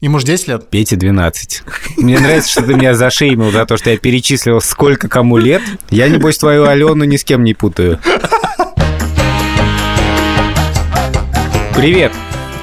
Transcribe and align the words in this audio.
Ему 0.00 0.18
же 0.18 0.24
10 0.24 0.48
лет. 0.48 0.70
Пете 0.70 0.96
12. 0.96 1.62
Мне 1.98 2.18
нравится, 2.18 2.50
что 2.50 2.62
ты 2.62 2.72
меня 2.72 2.94
зашеймил 2.94 3.50
за 3.50 3.66
то, 3.66 3.76
что 3.76 3.90
я 3.90 3.98
перечислил, 3.98 4.62
сколько 4.62 5.08
кому 5.08 5.36
лет. 5.36 5.60
Я, 5.90 6.08
небось, 6.08 6.38
твою 6.38 6.64
Алену 6.64 7.04
ни 7.04 7.18
с 7.18 7.24
кем 7.24 7.44
не 7.44 7.52
путаю. 7.52 8.00
Привет! 11.76 12.12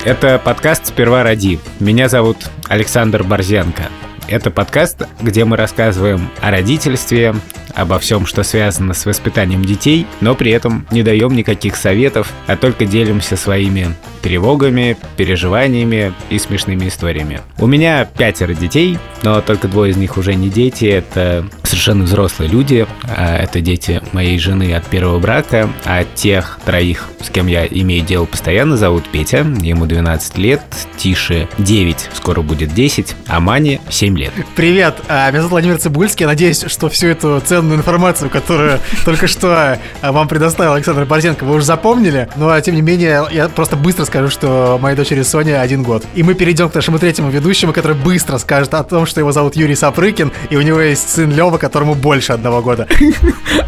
Это 0.04 0.42
подкаст 0.44 0.88
«Сперва 0.88 1.22
роди». 1.22 1.60
Меня 1.80 2.10
зовут 2.10 2.38
Александр 2.70 3.24
Борзенко. 3.24 3.84
Это 4.28 4.50
подкаст, 4.50 5.04
где 5.22 5.46
мы 5.46 5.58
рассказываем 5.58 6.32
о 6.42 6.50
родительстве, 6.50 7.36
обо 7.76 8.00
всем, 8.00 8.26
что 8.26 8.44
связано 8.44 8.94
с 8.94 9.06
воспитанием 9.06 9.64
детей, 9.64 10.06
но 10.22 10.36
при 10.36 10.52
этом 10.52 10.86
не 10.92 11.04
даем 11.04 11.36
никаких 11.36 11.76
советов, 11.76 12.32
а 12.48 12.56
только 12.56 12.86
делимся 12.86 13.38
своими 13.38 13.96
тревогами, 14.22 14.98
переживаниями 15.16 16.14
и 16.30 16.40
смешными 16.40 16.88
историями. 16.88 17.42
У 17.60 17.68
меня 17.68 18.06
пятеро 18.06 18.54
детей, 18.54 18.98
но 19.24 19.42
только 19.42 19.68
двое 19.68 19.92
из 19.92 19.98
них 19.98 20.18
уже 20.18 20.36
не 20.36 20.50
дети, 20.50 20.86
это 20.86 21.46
совершенно 21.64 22.04
взрослые 22.04 22.50
люди, 22.50 22.88
а 23.04 23.38
это 23.38 23.62
дети 23.62 24.02
моей 24.12 24.40
жены 24.40 24.74
от 24.74 24.86
первого 24.86 25.20
брака, 25.20 25.70
а 25.86 26.04
тех 26.04 26.60
троих, 26.66 27.08
с 27.22 27.30
кем 27.30 27.48
я 27.48 27.66
имею 27.66 28.06
дело 28.06 28.26
постоянно, 28.26 28.78
зовут 28.78 29.06
Петя, 29.12 29.46
ему 29.62 29.86
12 29.86 30.38
лет, 30.38 30.62
Тише 30.98 31.48
9, 31.58 32.10
скоро 32.14 32.42
будет 32.42 32.74
10, 32.74 33.16
а 33.28 33.40
Мане 33.40 33.80
7 33.90 34.18
лет. 34.18 34.34
Привет, 34.56 34.96
а, 35.08 35.30
меня 35.30 35.40
зовут 35.40 35.52
Владимир 35.52 35.78
Цибульский, 35.78 36.26
надеюсь, 36.26 36.66
что 36.68 36.90
всю 36.90 37.08
эту 37.08 37.42
ценную 37.46 37.67
ценную 37.68 37.80
информацию, 37.80 38.30
которую 38.30 38.80
только 39.06 39.28
что 39.28 39.78
э, 40.02 40.12
вам 40.12 40.28
предоставил 40.28 40.74
Александр 40.74 41.06
Борзенко, 41.06 41.44
вы 41.44 41.56
уже 41.56 41.66
запомнили. 41.66 42.30
Но, 42.38 42.46
ну, 42.46 42.52
а 42.52 42.62
тем 42.62 42.76
не 42.76 42.82
менее, 42.82 43.28
я 43.32 43.50
просто 43.50 43.76
быстро 43.76 44.06
скажу, 44.06 44.30
что 44.30 44.80
моей 44.82 44.96
дочери 44.96 45.22
Соня 45.24 45.62
один 45.62 45.84
год. 45.84 46.06
И 46.16 46.24
мы 46.24 46.34
перейдем 46.34 46.70
к 46.70 46.76
нашему 46.76 46.98
третьему 46.98 47.30
ведущему, 47.30 47.74
который 47.74 47.98
быстро 47.98 48.38
скажет 48.38 48.74
о 48.74 48.84
том, 48.84 49.06
что 49.06 49.20
его 49.20 49.32
зовут 49.32 49.56
Юрий 49.56 49.76
Сапрыкин, 49.76 50.32
и 50.50 50.56
у 50.56 50.62
него 50.62 50.80
есть 50.80 51.10
сын 51.10 51.30
Лева, 51.30 51.58
которому 51.58 51.94
больше 51.94 52.34
одного 52.34 52.62
года. 52.62 52.88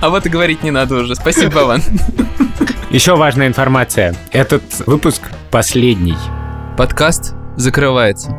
А 0.02 0.10
вот 0.10 0.26
и 0.26 0.30
говорить 0.30 0.64
не 0.64 0.72
надо 0.72 0.96
уже. 0.96 1.16
Спасибо, 1.16 1.56
Вован. 1.56 1.82
Еще 2.90 3.16
важная 3.16 3.48
информация. 3.48 4.16
Этот 4.32 4.64
выпуск 4.86 5.22
последний. 5.52 6.16
Подкаст 6.78 7.34
закрывается. 7.58 8.36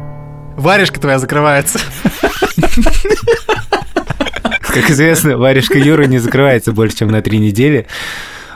Варежка 0.56 1.00
твоя 1.00 1.18
закрывается. 1.18 1.80
Как 4.72 4.88
известно, 4.88 5.36
варежка 5.36 5.78
Юры 5.78 6.06
не 6.06 6.18
закрывается 6.18 6.72
больше, 6.72 6.98
чем 6.98 7.08
на 7.08 7.22
три 7.22 7.38
недели. 7.38 7.86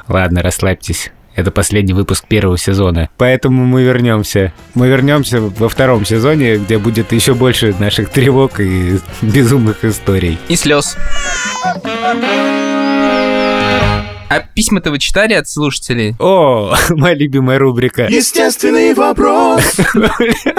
Ладно, 0.07 0.43
расслабьтесь. 0.43 1.11
Это 1.35 1.51
последний 1.51 1.93
выпуск 1.93 2.27
первого 2.29 2.57
сезона. 2.57 3.09
Поэтому 3.17 3.65
мы 3.65 3.83
вернемся. 3.83 4.53
Мы 4.75 4.87
вернемся 4.87 5.41
во 5.41 5.69
втором 5.69 6.05
сезоне, 6.05 6.57
где 6.59 6.79
будет 6.79 7.11
еще 7.11 7.35
больше 7.35 7.75
наших 7.81 8.11
тревог 8.11 8.61
и 8.61 9.01
безумных 9.23 9.85
историй. 9.85 10.39
И 10.49 10.55
слез. 10.55 10.97
А 14.35 14.41
письма-то 14.41 14.91
вы 14.91 14.99
читали 14.99 15.33
от 15.35 15.49
слушателей? 15.49 16.17
О, 16.19 16.75
моя 16.91 17.15
любимая 17.15 17.57
рубрика. 17.57 18.09
Естественный 18.09 18.93
вопрос. 18.93 19.63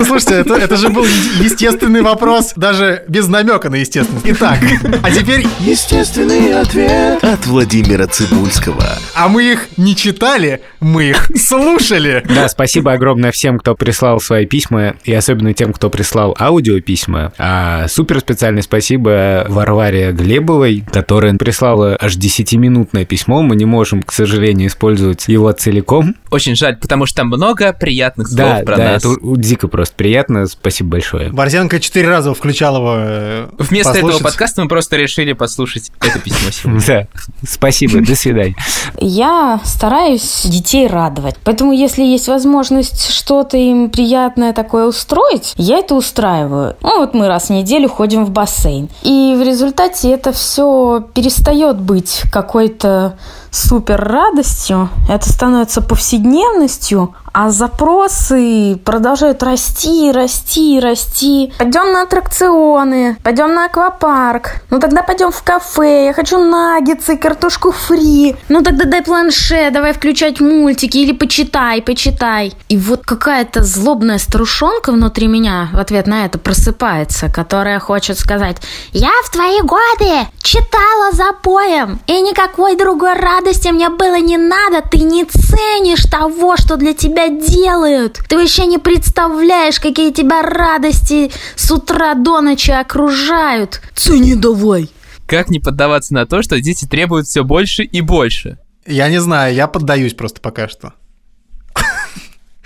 Слушайте, 0.06 0.36
это, 0.36 0.54
это 0.54 0.78
же 0.78 0.88
был 0.88 1.04
естественный 1.42 2.02
вопрос, 2.02 2.54
даже 2.56 3.04
без 3.10 3.28
намека 3.28 3.70
на 3.70 3.76
естественность. 3.76 4.26
Итак, 4.30 4.60
а 5.04 5.12
теперь 5.12 5.46
естественный 5.60 6.58
ответ 6.58 7.22
от 7.22 7.46
Владимира 7.48 8.08
Цибульского. 8.08 8.98
А 9.14 9.28
мы 9.28 9.44
их 9.44 9.68
не 9.76 9.94
читали, 9.94 10.62
мы 10.80 11.10
их 11.10 11.30
слушали. 11.36 12.24
Да, 12.34 12.48
спасибо 12.48 12.94
огромное 12.94 13.34
всем, 13.34 13.60
кто 13.60 13.76
прислал 13.76 14.22
свои 14.22 14.46
письма, 14.46 14.96
и 15.04 15.14
особенно 15.14 15.54
тем, 15.54 15.74
кто 15.74 15.90
прислал 15.90 16.34
аудиописьма. 16.40 17.34
А 17.38 17.90
супер 17.90 18.22
специальное 18.22 18.62
спасибо 18.62 19.46
Варваре 19.50 20.14
Глебовой, 20.14 20.82
которая 20.90 21.34
прислала 21.34 21.98
аж 22.00 22.16
10-минутное 22.16 23.04
письмо. 23.04 23.42
Мы 23.42 23.58
не 23.58 23.65
не 23.66 23.72
можем, 23.72 24.04
к 24.04 24.14
сожалению, 24.14 24.68
использовать 24.68 25.28
его 25.28 25.52
целиком. 25.52 26.16
Очень 26.30 26.56
жаль, 26.56 26.78
потому 26.78 27.06
что 27.06 27.18
там 27.18 27.28
много 27.28 27.74
приятных 27.74 28.28
слов 28.28 28.38
да, 28.38 28.64
про 28.64 28.78
да, 28.78 28.84
нас. 28.84 29.06
это 29.06 29.16
дико 29.24 29.68
просто 29.68 29.96
приятно. 29.96 30.46
Спасибо 30.46 30.92
большое. 30.92 31.32
Борзянка 31.32 31.80
четыре 31.80 32.10
раза 32.10 32.34
включал 32.34 32.78
его 32.78 32.96
э, 32.98 33.48
Вместо 33.58 33.94
послушать. 33.94 34.16
этого 34.16 34.30
подкаста 34.30 34.62
мы 34.62 34.68
просто 34.68 34.96
решили 34.98 35.34
послушать 35.34 35.92
это 36.00 36.20
письмо 36.20 36.52
сегодня. 36.52 36.82
Да, 36.86 37.08
спасибо, 37.48 38.06
до 38.06 38.16
свидания. 38.16 38.56
Я 39.00 39.60
стараюсь 39.64 40.44
детей 40.46 40.88
радовать, 40.88 41.36
поэтому 41.44 41.72
если 41.72 42.04
есть 42.04 42.28
возможность 42.28 43.10
что-то 43.12 43.58
им 43.58 43.90
приятное 43.90 44.54
такое 44.54 44.86
устроить, 44.86 45.54
я 45.58 45.80
это 45.80 45.96
устраиваю. 45.96 46.76
Ну 46.82 47.00
вот 47.00 47.16
мы 47.16 47.28
раз 47.28 47.48
в 47.48 47.50
неделю 47.50 47.90
ходим 47.90 48.24
в 48.26 48.30
бассейн. 48.30 48.90
И 49.02 49.36
в 49.36 49.42
результате 49.42 50.12
это 50.12 50.32
все 50.32 51.04
перестает 51.16 51.80
быть 51.80 52.22
какой-то 52.32 53.18
супер 53.56 54.02
радостью, 54.02 54.90
это 55.10 55.28
становится 55.30 55.82
повседневностью, 55.82 57.16
а 57.34 57.50
запросы 57.50 58.80
продолжают 58.86 59.44
расти, 59.44 60.12
расти, 60.12 60.80
расти. 60.80 61.52
Пойдем 61.58 61.92
на 61.92 62.04
аттракционы, 62.04 63.18
пойдем 63.24 63.54
на 63.54 63.66
аквапарк. 63.66 64.62
Ну 64.70 64.80
тогда 64.80 65.04
пойдем 65.04 65.32
в 65.32 65.44
кафе. 65.44 66.06
Я 66.06 66.14
хочу 66.14 66.38
наггетсы, 66.38 67.18
картошку 67.18 67.72
фри. 67.72 68.38
Ну 68.48 68.62
тогда 68.62 68.86
дай 68.86 69.02
планшет, 69.02 69.74
давай 69.74 69.92
включать 69.92 70.40
мультики 70.40 70.98
или 70.98 71.12
почитай, 71.12 71.82
почитай. 71.82 72.54
И 72.70 72.78
вот 72.78 73.06
какая-то 73.06 73.64
злобная 73.64 74.18
старушонка 74.18 74.94
внутри 74.94 75.28
меня 75.28 75.68
в 75.74 75.80
ответ 75.80 76.08
на 76.08 76.26
это 76.26 76.40
просыпается, 76.40 77.30
которая 77.30 77.80
хочет 77.80 78.18
сказать, 78.18 78.58
я 78.94 79.12
в 79.26 79.32
твои 79.32 79.60
годы 79.60 80.26
читала 80.42 81.12
за 81.12 81.34
поем, 81.34 82.00
и 82.08 82.22
никакой 82.22 82.78
другой 82.78 83.14
радости 83.14 83.45
мне 83.72 83.90
было 83.90 84.20
не 84.20 84.38
надо, 84.38 84.82
ты 84.82 85.00
не 85.00 85.26
ценишь 85.26 86.06
того, 86.06 86.58
что 86.58 86.78
для 86.78 86.94
тебя 86.94 87.30
делают. 87.30 88.20
Ты 88.28 88.38
вообще 88.38 88.66
не 88.66 88.78
представляешь, 88.78 89.80
какие 89.80 90.12
тебя 90.12 90.42
радости 90.42 91.32
с 91.56 91.72
утра 91.72 92.14
до 92.14 92.42
ночи 92.42 92.72
окружают. 92.72 93.82
Цени 93.96 94.36
давай. 94.36 94.90
Как 95.28 95.50
не 95.50 95.60
поддаваться 95.60 96.14
на 96.14 96.26
то, 96.26 96.42
что 96.42 96.60
дети 96.62 96.86
требуют 96.86 97.28
все 97.28 97.44
больше 97.44 97.84
и 97.84 98.02
больше? 98.02 98.58
Я 98.86 99.10
не 99.10 99.20
знаю, 99.20 99.56
я 99.56 99.68
поддаюсь 99.68 100.14
просто 100.14 100.42
пока 100.42 100.68
что. 100.68 100.94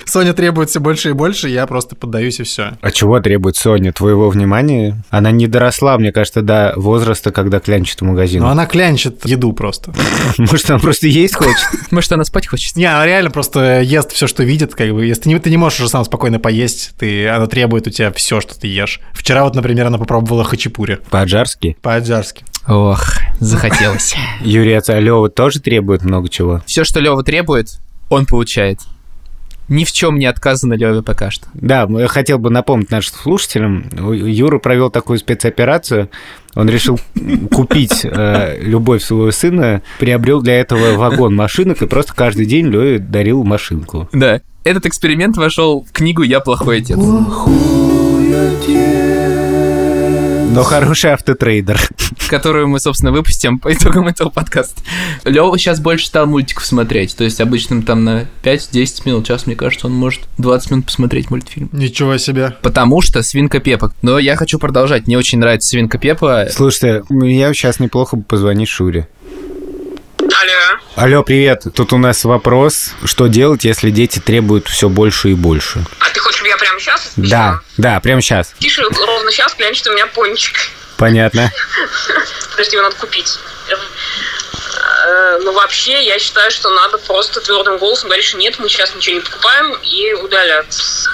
Соня 0.09 0.33
требует 0.33 0.69
все 0.69 0.79
больше 0.79 1.09
и 1.09 1.13
больше, 1.13 1.49
я 1.49 1.67
просто 1.67 1.95
поддаюсь 1.95 2.39
и 2.39 2.43
все. 2.43 2.77
А 2.81 2.91
чего 2.91 3.19
требует 3.19 3.55
Соня? 3.55 3.93
Твоего 3.93 4.29
внимания? 4.29 5.03
Она 5.09 5.31
не 5.31 5.47
доросла, 5.47 5.97
мне 5.97 6.11
кажется, 6.11 6.41
до 6.41 6.73
возраста, 6.75 7.31
когда 7.31 7.59
клянчит 7.59 8.01
в 8.01 8.05
магазин. 8.05 8.41
Ну, 8.41 8.47
она 8.47 8.65
клянчит 8.65 9.25
еду 9.25 9.53
просто. 9.53 9.93
Может, 10.37 10.69
она 10.69 10.79
просто 10.79 11.07
есть 11.07 11.35
хочет? 11.35 11.67
Может, 11.91 12.11
она 12.11 12.23
спать 12.23 12.47
хочет? 12.47 12.75
Не, 12.75 12.85
она 12.85 13.05
реально 13.05 13.29
просто 13.29 13.81
ест 13.81 14.11
все, 14.11 14.27
что 14.27 14.43
видит, 14.43 14.73
как 14.75 14.91
бы. 14.91 15.05
Если 15.05 15.37
ты 15.37 15.49
не, 15.49 15.57
можешь 15.57 15.79
уже 15.79 15.89
сам 15.89 16.03
спокойно 16.03 16.39
поесть, 16.39 16.93
ты, 16.97 17.27
она 17.27 17.47
требует 17.47 17.87
у 17.87 17.89
тебя 17.89 18.11
все, 18.11 18.41
что 18.41 18.59
ты 18.59 18.67
ешь. 18.67 18.99
Вчера 19.13 19.43
вот, 19.43 19.55
например, 19.55 19.87
она 19.87 19.97
попробовала 19.97 20.43
хачапури. 20.43 20.99
По-аджарски? 21.09 21.77
По-аджарски. 21.81 22.43
Ох, 22.67 23.03
захотелось. 23.39 24.15
Юрий, 24.41 24.79
а 24.87 24.99
Лёва 24.99 25.29
тоже 25.29 25.59
требует 25.59 26.03
много 26.03 26.29
чего? 26.29 26.61
Все, 26.65 26.83
что 26.83 26.99
Лева 26.99 27.23
требует, 27.23 27.79
он 28.09 28.25
получает 28.25 28.79
ни 29.69 29.85
в 29.85 29.91
чем 29.91 30.19
не 30.19 30.25
отказано 30.25 30.73
Леве 30.73 31.01
пока 31.01 31.31
что. 31.31 31.47
Да, 31.53 31.87
я 31.89 32.07
хотел 32.07 32.39
бы 32.39 32.49
напомнить 32.49 32.91
нашим 32.91 33.15
слушателям, 33.15 33.89
Юра 34.13 34.59
провел 34.59 34.89
такую 34.89 35.19
спецоперацию, 35.19 36.09
он 36.55 36.69
решил 36.69 36.99
купить 37.51 38.01
э, 38.03 38.61
любовь 38.61 39.03
своего 39.03 39.31
сына, 39.31 39.81
приобрел 39.99 40.41
для 40.41 40.59
этого 40.59 40.95
вагон 40.95 41.35
машинок 41.35 41.81
и 41.81 41.87
просто 41.87 42.13
каждый 42.13 42.45
день 42.45 42.67
Леве 42.67 42.99
дарил 42.99 43.43
машинку. 43.43 44.09
Да, 44.11 44.41
этот 44.63 44.85
эксперимент 44.85 45.37
вошел 45.37 45.85
в 45.87 45.91
книгу 45.91 46.23
«Я 46.23 46.41
плохой 46.41 46.79
отец». 46.79 46.95
Плохой 46.95 48.57
отец. 48.57 48.98
Но 50.59 50.65
хороший 50.65 51.13
автотрейдер. 51.13 51.79
Которую 52.27 52.67
мы, 52.67 52.81
собственно, 52.81 53.13
выпустим 53.13 53.59
по 53.59 53.73
итогам 53.73 54.09
этого 54.09 54.29
подкаста. 54.29 54.81
Лёва 55.23 55.57
сейчас 55.57 55.79
больше 55.79 56.07
стал 56.07 56.27
мультиков 56.27 56.65
смотреть. 56.65 57.15
То 57.15 57.23
есть 57.23 57.39
обычным 57.39 57.83
там 57.83 58.03
на 58.03 58.27
5-10 58.43 59.03
минут, 59.05 59.25
час, 59.25 59.45
мне 59.45 59.55
кажется, 59.55 59.87
он 59.87 59.93
может 59.93 60.23
20 60.37 60.71
минут 60.71 60.85
посмотреть 60.87 61.31
мультфильм. 61.31 61.69
Ничего 61.71 62.17
себе. 62.17 62.57
Потому 62.61 62.99
что 62.99 63.23
Свинка 63.23 63.61
Пепа. 63.61 63.93
Но 64.01 64.19
я 64.19 64.35
хочу 64.35 64.59
продолжать. 64.59 65.07
Мне 65.07 65.17
очень 65.17 65.39
нравится 65.39 65.69
Свинка 65.69 65.97
Пепа. 65.97 66.47
Слушайте, 66.51 67.03
я 67.09 67.53
сейчас 67.53 67.79
неплохо 67.79 68.17
бы 68.17 68.23
позвонить 68.23 68.67
Шуре. 68.67 69.07
Алло. 70.41 70.79
Алло, 70.95 71.23
привет. 71.23 71.63
Тут 71.75 71.91
у 71.91 71.97
нас 71.97 72.23
вопрос, 72.23 72.91
что 73.03 73.27
делать, 73.27 73.65
если 73.65 73.89
дети 73.89 74.19
требуют 74.19 74.69
все 74.69 74.87
больше 74.87 75.29
и 75.29 75.33
больше? 75.33 75.83
А 75.99 76.09
ты 76.11 76.19
хочешь, 76.21 76.37
чтобы 76.37 76.49
я 76.49 76.57
прямо 76.57 76.79
сейчас? 76.79 77.07
отвечала? 77.11 77.61
Да, 77.77 77.93
да, 77.95 77.99
прямо 77.99 78.21
сейчас. 78.21 78.53
Тише, 78.59 78.83
ровно 78.83 79.31
сейчас 79.31 79.53
клянчит 79.53 79.85
у 79.87 79.91
меня 79.91 80.07
пончик. 80.07 80.55
Понятно. 80.97 81.51
Подожди, 82.51 82.75
его 82.77 82.83
надо 82.83 82.95
купить. 82.95 83.37
Э, 83.69 85.39
Ну, 85.41 85.51
вообще, 85.51 86.05
я 86.05 86.17
считаю, 86.19 86.51
что 86.51 86.69
надо 86.69 86.99
просто 86.99 87.41
твердым 87.41 87.77
голосом 87.77 88.07
говорить, 88.07 88.25
что 88.25 88.37
нет, 88.37 88.59
мы 88.59 88.69
сейчас 88.69 88.95
ничего 88.95 89.15
не 89.15 89.21
покупаем 89.21 89.73
и 89.83 90.13
удаляться. 90.13 91.09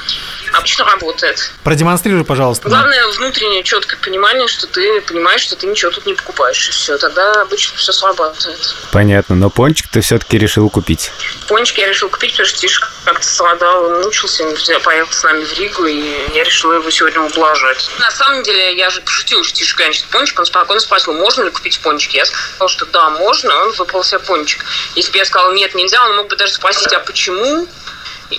Обычно 0.53 0.85
работает. 0.85 1.51
Продемонстрируй, 1.63 2.23
пожалуйста. 2.23 2.69
Главное 2.69 3.07
внутреннее 3.07 3.63
четкое 3.63 3.99
понимание, 3.99 4.47
что 4.47 4.67
ты 4.67 5.01
понимаешь, 5.01 5.41
что 5.41 5.55
ты 5.55 5.67
ничего 5.67 5.91
тут 5.91 6.05
не 6.05 6.13
покупаешь. 6.13 6.67
И 6.67 6.71
все, 6.71 6.97
тогда 6.97 7.41
обычно 7.41 7.77
все 7.77 7.91
срабатывает. 7.91 8.75
Понятно, 8.91 9.35
но 9.35 9.49
пончик 9.49 9.87
ты 9.91 10.01
все-таки 10.01 10.37
решил 10.37 10.69
купить. 10.69 11.11
Пончики 11.47 11.81
я 11.81 11.87
решил 11.87 12.09
купить, 12.09 12.31
потому 12.31 12.47
что 12.47 12.59
Тиша 12.59 12.87
как-то 13.03 13.27
страдал, 13.27 13.85
он 13.85 14.01
мучился, 14.03 14.43
он 14.43 14.55
поехал 14.83 15.11
с 15.11 15.23
нами 15.23 15.43
в 15.43 15.53
Ригу, 15.59 15.85
и 15.85 16.33
я 16.33 16.43
решила 16.43 16.73
его 16.73 16.89
сегодня 16.89 17.21
ублажать. 17.21 17.89
На 17.99 18.11
самом 18.11 18.43
деле, 18.43 18.75
я 18.75 18.89
же 18.89 19.01
пошутила, 19.01 19.43
что 19.43 19.55
Тиша 19.55 19.75
конечно, 19.75 20.07
пончик, 20.11 20.39
он 20.39 20.45
спокойно 20.45 20.81
спросил, 20.81 21.13
можно 21.13 21.43
ли 21.43 21.51
купить 21.51 21.79
пончики. 21.79 22.17
Я 22.17 22.25
сказала, 22.25 22.69
что 22.69 22.85
да, 22.85 23.09
можно, 23.11 23.55
он 23.55 23.71
выбрал 23.73 24.03
себе 24.03 24.19
пончик. 24.19 24.65
Если 24.95 25.11
бы 25.11 25.17
я 25.17 25.25
сказала, 25.25 25.53
нет, 25.53 25.75
нельзя, 25.75 26.03
он 26.05 26.15
мог 26.17 26.27
бы 26.27 26.35
даже 26.35 26.53
спросить, 26.53 26.91
а 26.93 26.99
почему? 26.99 27.67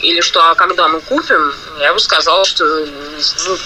Или 0.03 0.21
что, 0.21 0.41
а 0.51 0.55
когда 0.55 0.89
мы 0.89 1.01
купим? 1.01 1.53
Я 1.81 1.93
бы 1.93 2.01
сказала, 2.01 2.45
что 2.45 2.65
ну, 2.65 3.57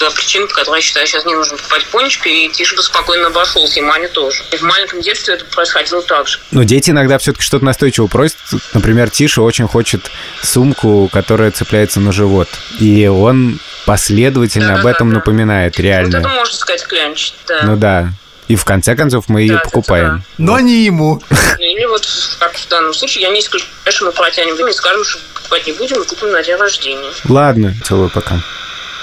да, 0.00 0.10
причина, 0.10 0.46
по 0.48 0.54
которой 0.54 0.76
я 0.76 0.82
считаю, 0.82 1.06
сейчас 1.06 1.24
не 1.24 1.34
нужно 1.34 1.56
покупать 1.56 1.86
пончик, 1.86 2.26
и 2.26 2.48
Тиша 2.48 2.74
бы 2.74 2.82
спокойно 2.82 3.28
обошелся, 3.28 3.78
и 3.78 3.82
Маня 3.82 4.08
тоже. 4.08 4.42
И 4.50 4.56
в 4.56 4.62
маленьком 4.62 5.00
детстве 5.00 5.34
это 5.34 5.44
происходило 5.44 6.02
так 6.02 6.26
же. 6.26 6.40
Но 6.50 6.64
дети 6.64 6.90
иногда 6.90 7.18
все-таки 7.18 7.44
что-то 7.44 7.64
настойчиво 7.64 8.08
просят. 8.08 8.36
Например, 8.74 9.10
Тиша 9.10 9.42
очень 9.42 9.68
хочет 9.68 10.10
сумку, 10.42 11.08
которая 11.12 11.52
цепляется 11.52 12.00
на 12.00 12.10
живот. 12.12 12.48
И 12.80 13.06
он 13.06 13.60
последовательно 13.86 14.66
об 14.74 14.76
Да-да-да-да. 14.78 14.90
этом 14.96 15.12
напоминает, 15.12 15.72
Вот 15.74 15.78
это 15.78 15.82
реально. 15.82 16.28
можно 16.28 16.56
сказать 16.56 16.84
клянчить, 16.86 17.34
да. 17.46 17.60
Ну 17.62 17.76
да. 17.76 18.12
И 18.48 18.56
в 18.56 18.64
конце 18.64 18.96
концов 18.96 19.28
мы 19.28 19.42
ее 19.42 19.54
Да, 19.54 19.60
покупаем. 19.60 20.24
Но 20.36 20.58
не 20.58 20.84
ему. 20.84 21.22
Или 21.58 21.86
вот, 21.86 22.06
как 22.40 22.56
в 22.56 22.68
данном 22.68 22.92
случае, 22.92 23.22
я 23.22 23.30
не 23.30 23.40
исключаю, 23.40 23.70
что 23.88 24.06
мы 24.06 24.12
протянем 24.12 24.56
время 24.56 24.72
и 24.72 24.74
скажем, 24.74 25.04
что 25.04 25.20
покупать 25.52 25.66
не 25.66 25.72
будем, 25.72 26.02
и 26.02 26.06
купим 26.06 26.32
на 26.32 26.42
день 26.42 26.56
рождения. 26.56 27.10
Ладно, 27.28 27.74
целую 27.84 28.10
пока. 28.10 28.36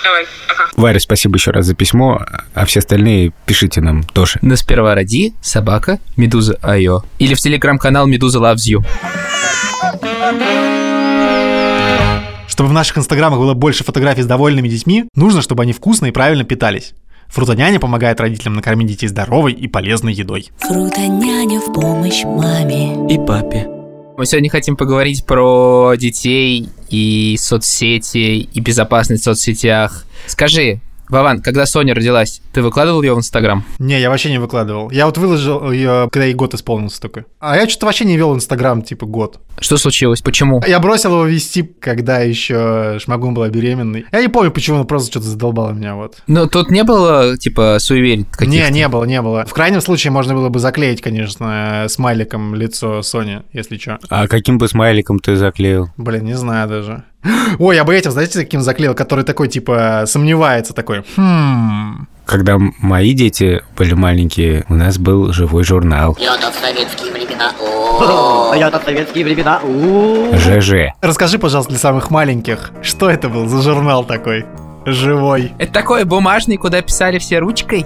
Давай, 0.04 0.26
пока. 0.48 0.70
Варя, 0.76 1.00
спасибо 1.00 1.36
еще 1.36 1.52
раз 1.52 1.66
за 1.66 1.76
письмо, 1.76 2.26
а 2.54 2.66
все 2.66 2.80
остальные 2.80 3.34
пишите 3.46 3.82
нам 3.82 4.04
тоже. 4.04 4.40
Но 4.42 4.56
сперва 4.56 4.96
роди, 4.96 5.34
собака, 5.42 6.00
Медуза 6.18 6.58
Айо. 6.62 7.04
Или 7.20 7.34
в 7.34 7.40
телеграм-канал 7.40 8.08
Медуза 8.08 8.40
Loves 8.40 8.68
You. 8.68 8.86
Чтобы 12.48 12.70
в 12.70 12.74
наших 12.74 12.98
инстаграмах 12.98 13.40
было 13.40 13.54
больше 13.54 13.84
фотографий 13.84 14.24
с 14.24 14.26
довольными 14.26 14.68
детьми, 14.68 15.06
нужно, 15.16 15.42
чтобы 15.42 15.64
они 15.64 15.74
вкусно 15.74 16.08
и 16.08 16.12
правильно 16.12 16.44
питались. 16.44 16.94
Фрутоняня 17.28 17.80
помогает 17.80 18.20
родителям 18.20 18.56
накормить 18.56 18.88
детей 18.88 19.08
здоровой 19.08 19.54
и 19.54 19.68
полезной 19.68 20.14
едой. 20.14 20.50
Фрутоняня 20.58 21.60
в 21.60 21.72
помощь 21.74 22.24
маме. 22.24 23.08
И 23.14 23.18
папе. 23.20 23.79
Мы 24.20 24.26
сегодня 24.26 24.50
хотим 24.50 24.76
поговорить 24.76 25.24
про 25.24 25.94
детей 25.96 26.68
и 26.90 27.38
соцсети, 27.40 28.50
и 28.54 28.60
безопасность 28.60 29.22
в 29.22 29.24
соцсетях. 29.24 30.04
Скажи, 30.28 30.82
Вован, 31.10 31.42
когда 31.42 31.66
Соня 31.66 31.96
родилась, 31.96 32.42
ты 32.54 32.62
выкладывал 32.62 33.02
ее 33.02 33.16
в 33.16 33.18
Инстаграм? 33.18 33.66
Не, 33.80 34.00
я 34.00 34.10
вообще 34.10 34.30
не 34.30 34.38
выкладывал. 34.38 34.92
Я 34.92 35.08
вот 35.08 35.18
выложил 35.18 35.72
ее, 35.72 36.08
когда 36.12 36.26
ей 36.26 36.36
год 36.36 36.54
исполнился 36.54 37.02
только. 37.02 37.26
А 37.40 37.56
я 37.58 37.68
что-то 37.68 37.88
вообще 37.88 38.06
не 38.06 38.16
вел 38.16 38.36
Инстаграм, 38.36 38.84
типа, 38.84 39.08
год. 39.08 39.40
Что 39.60 39.78
случилось? 39.78 40.22
Почему? 40.22 40.62
Я 40.68 40.80
бросил 40.80 41.12
его 41.12 41.26
вести, 41.26 41.64
когда 41.64 42.20
еще 42.20 42.98
Шмагун 43.00 43.34
была 43.34 43.50
беременной. 43.50 44.06
Я 44.12 44.22
не 44.22 44.28
помню, 44.28 44.52
почему, 44.52 44.78
но 44.78 44.86
просто 44.86 45.10
что-то 45.10 45.26
задолбало 45.26 45.72
меня, 45.72 45.96
вот. 45.96 46.22
Ну, 46.28 46.48
тут 46.48 46.70
не 46.70 46.84
было, 46.84 47.38
типа, 47.38 47.78
суеверий 47.80 48.26
каких-то? 48.26 48.46
Не, 48.46 48.70
не 48.70 48.88
было, 48.88 49.04
не 49.04 49.22
было. 49.22 49.46
В 49.46 49.54
крайнем 49.54 49.82
случае 49.82 50.12
можно 50.12 50.36
было 50.36 50.50
бы 50.50 50.60
заклеить, 50.60 51.02
конечно, 51.02 51.88
смайликом 51.90 52.54
лицо 52.54 53.02
Сони, 53.02 53.42
если 53.52 53.78
что. 53.78 54.00
А 54.10 54.28
каким 54.28 54.60
бы 54.60 54.68
смайликом 54.68 55.20
ты 55.20 55.36
заклеил? 55.36 55.90
Блин, 55.98 56.26
не 56.26 56.36
знаю 56.36 56.70
даже. 56.70 57.04
Ой, 57.60 57.76
я 57.76 57.84
бы 57.84 57.96
этим, 57.96 58.12
знаете, 58.12 58.40
каким 58.40 58.62
заклеил, 58.62 58.94
который 58.96 59.24
такой, 59.26 59.48
типа, 59.48 60.04
сомневается, 60.06 60.74
такой, 60.74 61.04
хм... 61.16 62.08
Когда 62.26 62.58
мои 62.60 63.14
дети 63.14 63.64
были 63.76 63.94
маленькие, 63.94 64.64
у 64.70 64.76
нас 64.76 65.00
был 65.00 65.34
живой 65.34 65.64
журнал 65.64 66.16
Я-то 66.20 66.52
в 66.52 66.56
советские 66.56 67.12
времена. 67.12 67.52
О, 67.60 68.54
Я-то 68.56 68.80
в 68.80 68.84
советские 68.84 69.26
времена. 69.26 69.60
ЖЖ. 70.38 70.94
Расскажи, 71.02 71.40
пожалуйста, 71.40 71.72
для 71.72 71.80
самых 71.80 72.12
маленьких, 72.12 72.72
что 72.84 73.10
это 73.10 73.30
был 73.30 73.48
за 73.48 73.64
журнал 73.64 74.04
такой? 74.04 74.46
Живой. 74.86 75.54
Это 75.58 75.74
такой 75.74 76.04
бумажный, 76.04 76.58
куда 76.58 76.82
писали 76.82 77.18
все 77.18 77.40
ручкой? 77.40 77.86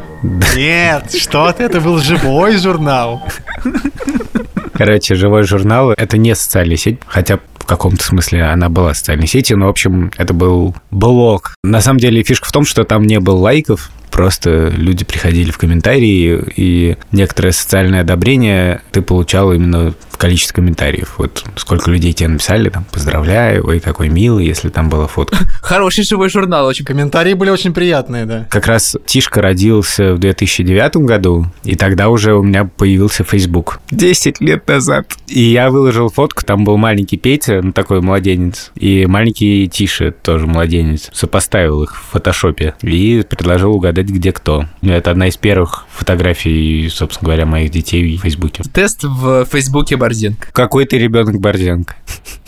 Нет, 0.56 1.14
что 1.16 1.52
ты, 1.54 1.64
это 1.64 1.80
был 1.80 1.98
живой 2.00 2.58
журнал. 2.58 3.24
Короче, 4.84 5.16
живой 5.16 5.44
журнал— 5.44 5.92
это 5.98 6.18
не 6.18 6.36
социальная 6.36 6.76
сеть, 6.76 7.00
хотя 7.08 7.40
в 7.58 7.66
каком-то 7.66 8.04
смысле 8.04 8.44
она 8.44 8.68
была 8.68 8.94
социальной 8.94 9.28
сетью, 9.28 9.58
но, 9.58 9.68
в 9.68 9.70
общем, 9.70 10.12
это 10.18 10.34
был 10.34 10.76
блог. 10.92 11.54
На 11.64 11.80
самом 11.80 12.00
деле 12.00 12.22
фишка 12.22 12.50
в 12.50 12.52
том, 12.52 12.66
что 12.66 12.84
там 12.84 13.04
не 13.04 13.22
было 13.22 13.38
лайков, 13.38 13.92
просто 14.14 14.70
люди 14.70 15.04
приходили 15.04 15.52
в 15.52 15.58
комментарии, 15.58 16.40
и 16.56 16.98
некоторое 17.12 17.52
социальное 17.52 18.02
одобрение 18.02 18.82
ты 18.92 19.02
получал 19.02 19.52
именно 19.52 19.94
в 20.10 20.18
количестве 20.18 20.54
комментариев. 20.56 21.16
Вот 21.18 21.44
сколько 21.56 21.90
людей 21.90 22.14
тебе 22.14 22.30
написали, 22.30 22.70
там, 22.70 22.86
поздравляю, 22.92 23.68
ой, 23.68 23.80
какой 23.80 24.10
милый, 24.10 24.46
если 24.46 24.70
там 24.70 24.88
была 24.88 25.08
фотка. 25.08 25.38
Хороший 25.62 26.04
живой 26.04 26.30
журнал, 26.30 26.68
очень 26.68 26.86
Комментарии 26.86 27.34
были 27.34 27.50
очень 27.50 27.74
приятные, 27.74 28.26
да. 28.26 28.48
Как 28.52 28.68
раз 28.68 28.96
Тишка 29.08 29.42
родился 29.42 30.14
в 30.14 30.20
2009 30.20 30.98
году, 30.98 31.48
и 31.64 31.76
тогда 31.76 32.10
уже 32.10 32.36
у 32.36 32.44
меня 32.44 32.66
появился 32.66 33.24
Facebook. 33.24 33.80
10 33.90 34.40
лет 34.42 34.64
назад. 34.74 35.08
И 35.28 35.42
я 35.42 35.70
выложил 35.70 36.10
фотку, 36.10 36.44
там 36.44 36.64
был 36.64 36.78
маленький 36.78 37.18
Петя, 37.18 37.62
ну 37.62 37.72
такой 37.72 38.02
младенец, 38.02 38.72
и 38.76 39.06
маленький 39.06 39.68
Тиша, 39.68 40.12
тоже 40.12 40.48
младенец. 40.48 41.10
Сопоставил 41.14 41.84
их 41.84 41.96
в 41.96 42.12
фотошопе 42.12 42.76
и 42.82 43.24
предложил 43.28 43.74
угадать, 43.74 44.08
где 44.08 44.32
кто. 44.32 44.66
Это 44.82 45.12
одна 45.12 45.28
из 45.28 45.38
первых 45.38 45.86
фотографий, 45.92 46.90
собственно 46.90 47.28
говоря, 47.28 47.46
моих 47.46 47.72
детей 47.72 48.18
в 48.18 48.22
Фейсбуке. 48.22 48.64
Тест 48.74 49.04
в 49.04 49.46
Фейсбуке 49.46 49.96
Борзенко. 49.96 50.50
Какой 50.52 50.86
ты 50.86 50.98
ребенок 50.98 51.40
Борзенко? 51.40 51.96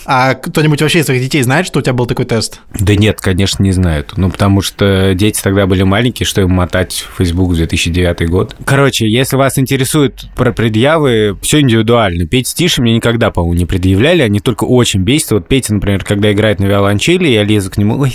А 0.08 0.36
кто-нибудь 0.36 0.82
вообще 0.82 1.00
из 1.00 1.06
своих 1.06 1.24
детей 1.24 1.42
знает, 1.42 1.66
что 1.66 1.80
у 1.80 1.82
тебя 1.82 1.94
был 1.94 2.06
такой 2.06 2.26
тест? 2.26 2.62
Да 2.80 2.96
нет, 2.96 3.20
конечно, 3.20 3.64
не 3.64 3.72
знают. 3.72 4.14
Ну, 4.18 4.30
потому 4.30 4.62
что 4.62 5.16
дети 5.16 5.42
тогда 5.42 5.66
были 5.66 5.82
маленькие, 5.82 6.28
что 6.28 6.42
им 6.42 6.52
мотать 6.52 7.08
в 7.10 7.18
Facebook 7.18 7.52
в 7.52 7.56
2009 7.56 8.30
год. 8.30 8.56
Короче, 8.66 9.10
если 9.10 9.36
вас 9.36 9.58
интересует 9.58 10.26
про 10.36 10.52
предъявы, 10.52 11.36
все 11.42 11.62
индивидуально. 11.62 11.96
Петя 12.26 12.50
с 12.50 12.54
Тишей 12.54 12.82
мне 12.82 12.96
никогда, 12.96 13.32
по-моему, 13.32 13.60
не 13.60 13.66
предъявляли, 13.66 14.22
они 14.22 14.40
только 14.40 14.64
очень 14.64 15.02
бесят. 15.02 15.32
Вот 15.32 15.48
Петя, 15.48 15.74
например, 15.74 16.04
когда 16.04 16.32
играет 16.32 16.60
на 16.60 16.66
виолончели, 16.66 17.28
я 17.28 17.44
лезу 17.44 17.72
к 17.72 17.78
нему, 17.78 18.00
ой, 18.00 18.14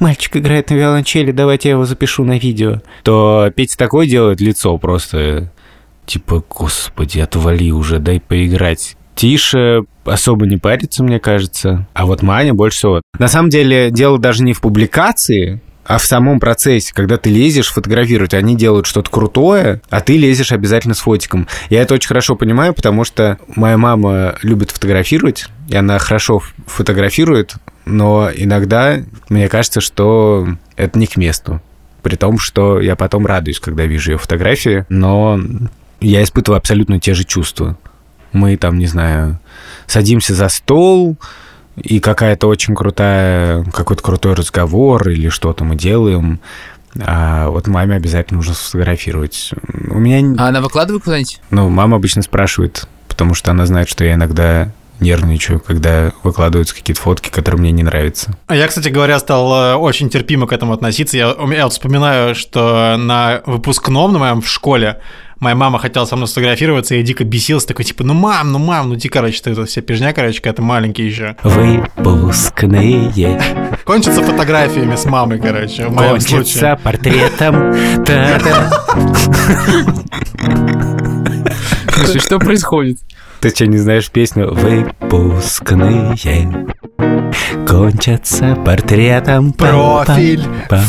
мальчик 0.00 0.36
играет 0.36 0.70
на 0.70 0.74
виолончели, 0.74 1.32
давайте 1.32 1.68
я 1.68 1.74
его 1.74 1.84
запишу 1.84 2.24
на 2.24 2.38
видео. 2.38 2.82
То 3.02 3.50
Петя 3.54 3.76
такое 3.76 4.06
делает 4.06 4.40
лицо 4.40 4.76
просто, 4.78 5.52
типа, 6.06 6.44
господи, 6.48 7.20
отвали 7.20 7.70
уже, 7.70 7.98
дай 7.98 8.20
поиграть. 8.20 8.96
Тише 9.14 9.84
особо 10.04 10.46
не 10.46 10.56
парится, 10.56 11.04
мне 11.04 11.20
кажется. 11.20 11.86
А 11.94 12.06
вот 12.06 12.22
Маня 12.22 12.52
больше 12.52 12.78
всего. 12.78 13.02
На 13.18 13.28
самом 13.28 13.48
деле, 13.48 13.90
дело 13.90 14.18
даже 14.18 14.42
не 14.42 14.52
в 14.52 14.60
публикации, 14.60 15.60
а 15.84 15.98
в 15.98 16.04
самом 16.04 16.40
процессе, 16.40 16.92
когда 16.94 17.16
ты 17.16 17.30
лезешь 17.30 17.72
фотографировать, 17.72 18.34
они 18.34 18.56
делают 18.56 18.86
что-то 18.86 19.10
крутое, 19.10 19.80
а 19.90 20.00
ты 20.00 20.16
лезешь 20.16 20.52
обязательно 20.52 20.94
с 20.94 21.00
фотиком. 21.00 21.46
Я 21.70 21.82
это 21.82 21.94
очень 21.94 22.08
хорошо 22.08 22.36
понимаю, 22.36 22.74
потому 22.74 23.04
что 23.04 23.38
моя 23.54 23.76
мама 23.76 24.36
любит 24.42 24.70
фотографировать, 24.70 25.46
и 25.68 25.76
она 25.76 25.98
хорошо 25.98 26.42
фотографирует, 26.66 27.54
но 27.84 28.30
иногда 28.34 28.98
мне 29.28 29.48
кажется, 29.48 29.80
что 29.80 30.48
это 30.76 30.98
не 30.98 31.06
к 31.06 31.16
месту. 31.16 31.60
При 32.02 32.16
том, 32.16 32.38
что 32.38 32.80
я 32.80 32.96
потом 32.96 33.26
радуюсь, 33.26 33.60
когда 33.60 33.86
вижу 33.86 34.12
ее 34.12 34.18
фотографии, 34.18 34.84
но 34.88 35.40
я 36.00 36.22
испытываю 36.22 36.58
абсолютно 36.58 37.00
те 37.00 37.14
же 37.14 37.24
чувства. 37.24 37.78
Мы 38.32 38.56
там, 38.56 38.78
не 38.78 38.86
знаю, 38.86 39.38
садимся 39.86 40.34
за 40.34 40.48
стол, 40.48 41.16
и 41.76 42.00
какая-то 42.00 42.46
очень 42.46 42.74
крутая, 42.74 43.64
какой-то 43.72 44.02
крутой 44.02 44.34
разговор 44.34 45.08
или 45.08 45.28
что-то 45.28 45.64
мы 45.64 45.76
делаем. 45.76 46.40
А 47.04 47.48
вот 47.48 47.66
маме 47.66 47.96
обязательно 47.96 48.38
нужно 48.38 48.54
сфотографировать. 48.54 49.50
У 49.88 49.98
меня, 49.98 50.34
А 50.42 50.48
она 50.48 50.60
выкладывает 50.60 51.02
куда-нибудь? 51.04 51.40
ну, 51.50 51.68
мама 51.68 51.96
обычно 51.96 52.22
спрашивает, 52.22 52.86
потому 53.08 53.34
что 53.34 53.50
она 53.50 53.66
знает, 53.66 53.88
что 53.88 54.04
я 54.04 54.14
иногда 54.14 54.70
нервничаю, 55.00 55.58
когда 55.58 56.12
выкладываются 56.22 56.72
какие-то 56.74 57.00
фотки, 57.02 57.28
которые 57.28 57.60
мне 57.60 57.72
не 57.72 57.82
нравятся. 57.82 58.36
А 58.46 58.54
Я, 58.54 58.68
кстати 58.68 58.88
говоря, 58.90 59.18
стал 59.18 59.52
э, 59.52 59.74
очень 59.74 60.08
терпимо 60.08 60.46
к 60.46 60.52
этому 60.52 60.72
относиться. 60.72 61.16
Я, 61.16 61.34
я 61.52 61.64
вот 61.64 61.72
вспоминаю, 61.72 62.36
что 62.36 62.96
на 62.96 63.42
выпускном 63.44 64.12
на 64.12 64.18
моем 64.20 64.40
в 64.40 64.48
школе 64.48 65.00
моя 65.44 65.54
мама 65.54 65.78
хотела 65.78 66.06
со 66.06 66.16
мной 66.16 66.26
сфотографироваться, 66.26 66.94
и 66.94 66.98
я 66.98 67.04
дико 67.04 67.22
бесился, 67.22 67.68
такой, 67.68 67.84
типа, 67.84 68.02
ну, 68.02 68.14
мам, 68.14 68.50
ну, 68.50 68.58
мам, 68.58 68.88
ну, 68.88 68.96
ти, 68.96 69.08
короче, 69.08 69.40
ты 69.42 69.50
это 69.50 69.66
вся 69.66 69.82
пижня, 69.82 70.12
короче, 70.12 70.40
ты 70.40 70.62
маленький 70.62 71.04
еще. 71.04 71.36
Выпускные 71.42 73.12
Кончится 73.84 74.22
фотографиями 74.22 74.96
с 74.96 75.04
мамой, 75.04 75.38
короче, 75.38 75.86
в 75.86 75.94
моем 75.94 76.18
случае. 76.20 76.38
кончатся 76.38 76.80
портретом. 76.82 77.74
Слушай, 81.92 82.20
что 82.20 82.38
происходит? 82.38 82.98
Ты 83.40 83.50
что, 83.50 83.66
не 83.66 83.76
знаешь 83.78 84.10
песню? 84.10 84.52
Выпускные. 84.52 86.16
Кончатся 87.66 88.56
портретом 88.64 89.52
Профиль, 89.52 90.42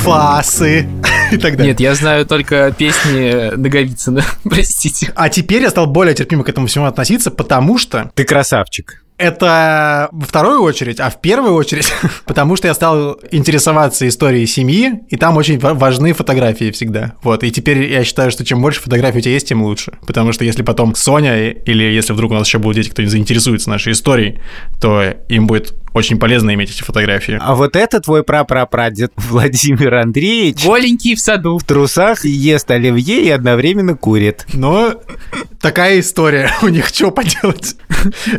фасы 0.04 0.88
и 1.32 1.38
так 1.38 1.58
далее. 1.58 1.72
Нет, 1.74 1.80
я 1.80 1.96
знаю 1.96 2.26
только 2.26 2.74
песни 2.78 3.56
Наговицына, 3.56 4.24
простите. 4.44 5.12
А 5.16 5.30
теперь 5.30 5.62
я 5.64 5.70
стал 5.70 5.88
более 5.88 6.14
терпимо 6.14 6.44
к 6.44 6.50
этому 6.50 6.68
всему 6.68 6.86
относиться, 6.86 7.32
потому 7.32 7.78
что 7.78 8.12
Ты 8.16 8.24
красавчик. 8.24 9.02
это 9.18 10.10
во 10.12 10.26
вторую 10.26 10.62
очередь, 10.62 11.00
а 11.00 11.10
в 11.10 11.22
первую 11.22 11.54
очередь, 11.54 11.92
потому 12.26 12.56
что 12.56 12.68
я 12.68 12.74
стал 12.74 13.18
интересоваться 13.32 14.08
историей 14.08 14.46
семьи, 14.46 15.00
и 15.10 15.16
там 15.18 15.38
очень 15.38 15.58
ва- 15.60 15.74
важны 15.74 16.14
фотографии 16.14 16.72
всегда. 16.72 17.14
Вот, 17.24 17.44
и 17.44 17.52
теперь 17.52 17.92
я 17.92 18.04
считаю, 18.04 18.32
что 18.32 18.44
чем 18.46 18.62
больше 18.62 18.82
фотографий 18.82 19.20
у 19.20 19.22
тебя 19.22 19.34
есть, 19.34 19.48
тем 19.48 19.64
лучше. 19.64 19.94
Потому 20.06 20.34
что 20.34 20.44
если 20.44 20.64
потом 20.64 20.94
Соня, 20.96 21.50
или 21.50 21.84
если 21.84 22.14
вдруг 22.14 22.32
у 22.32 22.36
нас 22.36 22.48
еще 22.48 22.60
будут 22.60 22.76
дети, 22.76 22.90
кто 22.90 23.06
заинтересуется 23.06 23.70
нашей 23.70 23.94
историей, 23.94 24.40
то 24.82 25.02
им 25.30 25.48
будет 25.48 25.74
очень 25.96 26.20
полезно 26.20 26.54
иметь 26.54 26.72
эти 26.72 26.84
фотографии. 26.84 27.40
А 27.42 27.56
вот 27.56 27.78
это 27.78 28.02
твой 28.02 28.24
прапрапрадед 28.24 29.14
Владимир 29.16 29.96
Андреевич 29.96 30.66
Голенький 30.66 31.16
в 31.16 31.20
саду. 31.22 31.58
в 31.58 31.64
трусах 31.64 32.26
ест 32.26 32.70
оливье 32.70 33.24
и 33.24 33.30
одновременно 33.30 33.96
курит. 33.96 34.46
Но 34.54 34.96
такая 35.62 36.02
история 36.02 36.52
у 36.62 36.68
них, 36.68 36.90
что 36.90 37.12
поделать? 37.12 37.78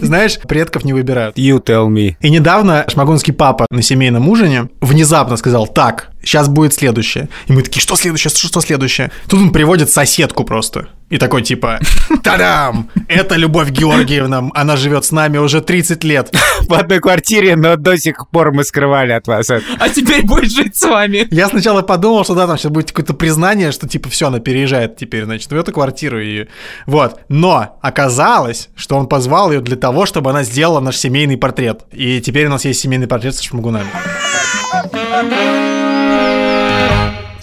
Знаешь, 0.01 0.39
предков 0.39 0.85
не 0.85 0.93
выбирают. 0.93 1.39
You 1.39 1.65
tell 1.65 1.89
me. 1.89 2.17
И 2.21 2.29
недавно 2.29 2.85
шмагунский 2.89 3.33
папа 3.33 3.67
на 3.71 3.81
семейном 3.81 4.29
ужине 4.29 4.69
внезапно 4.83 5.39
сказал, 5.39 5.67
так, 5.67 6.11
сейчас 6.27 6.49
будет 6.49 6.75
следующее. 6.75 7.29
И 7.47 7.53
мы 7.53 7.63
такие, 7.63 7.81
что 7.81 7.97
следующее, 7.97 8.31
что, 8.31 8.49
что 8.49 8.61
следующее? 8.61 9.11
Тут 9.29 9.41
он 9.41 9.53
приводит 9.53 9.91
соседку 9.91 10.45
просто. 10.45 10.89
И 11.09 11.19
такой 11.19 11.43
типа, 11.43 11.79
тадам, 12.25 12.91
это 13.07 13.37
Любовь 13.37 13.71
Георгиевна, 13.71 14.51
она 14.55 14.77
живет 14.77 15.05
с 15.05 15.13
нами 15.13 15.39
уже 15.39 15.61
30 15.61 16.03
лет. 16.03 16.35
В 16.63 16.75
одной 16.75 16.99
квартире, 16.99 17.55
но 17.55 17.77
до 17.77 17.97
сих 17.97 18.29
пор 18.31 18.53
мы 18.53 18.65
скрывали 18.65 19.13
от 19.13 19.29
вас 19.29 19.49
это. 19.49 19.65
А 19.79 19.89
теперь 19.89 20.25
будет 20.27 20.51
жить 20.51 20.77
с 20.77 20.83
вами. 20.83 21.29
Я 21.31 21.49
сначала 21.49 21.83
подумал, 21.83 22.25
что 22.25 22.35
да, 22.35 22.49
там 22.49 22.59
сейчас 22.59 22.73
будет 22.73 22.91
какое-то 22.91 23.15
признание, 23.15 23.71
что 23.71 23.89
типа 23.89 24.09
все, 24.09 24.27
она 24.27 24.41
переезжает 24.41 24.97
теперь, 24.97 25.25
значит, 25.25 25.51
в 25.51 25.57
эту 25.57 25.73
квартиру 25.73 26.21
и 26.21 26.47
вот. 26.87 27.21
Но 27.29 27.79
оказалось, 27.83 28.69
что 28.75 28.97
он 28.97 29.07
позвал 29.07 29.53
ее 29.53 29.61
для 29.61 29.77
того, 29.77 30.07
чтобы 30.07 30.31
она 30.31 30.43
сделала 30.43 30.81
наш 30.81 30.97
семейный 30.97 31.37
портрет. 31.37 31.83
И 31.93 32.21
теперь 32.21 32.47
у 32.47 32.51
нас 32.51 32.65
есть 32.65 32.81
семейный 32.81 33.07
портрет 33.07 33.37
со 33.37 33.45
шмагунами. 33.45 33.87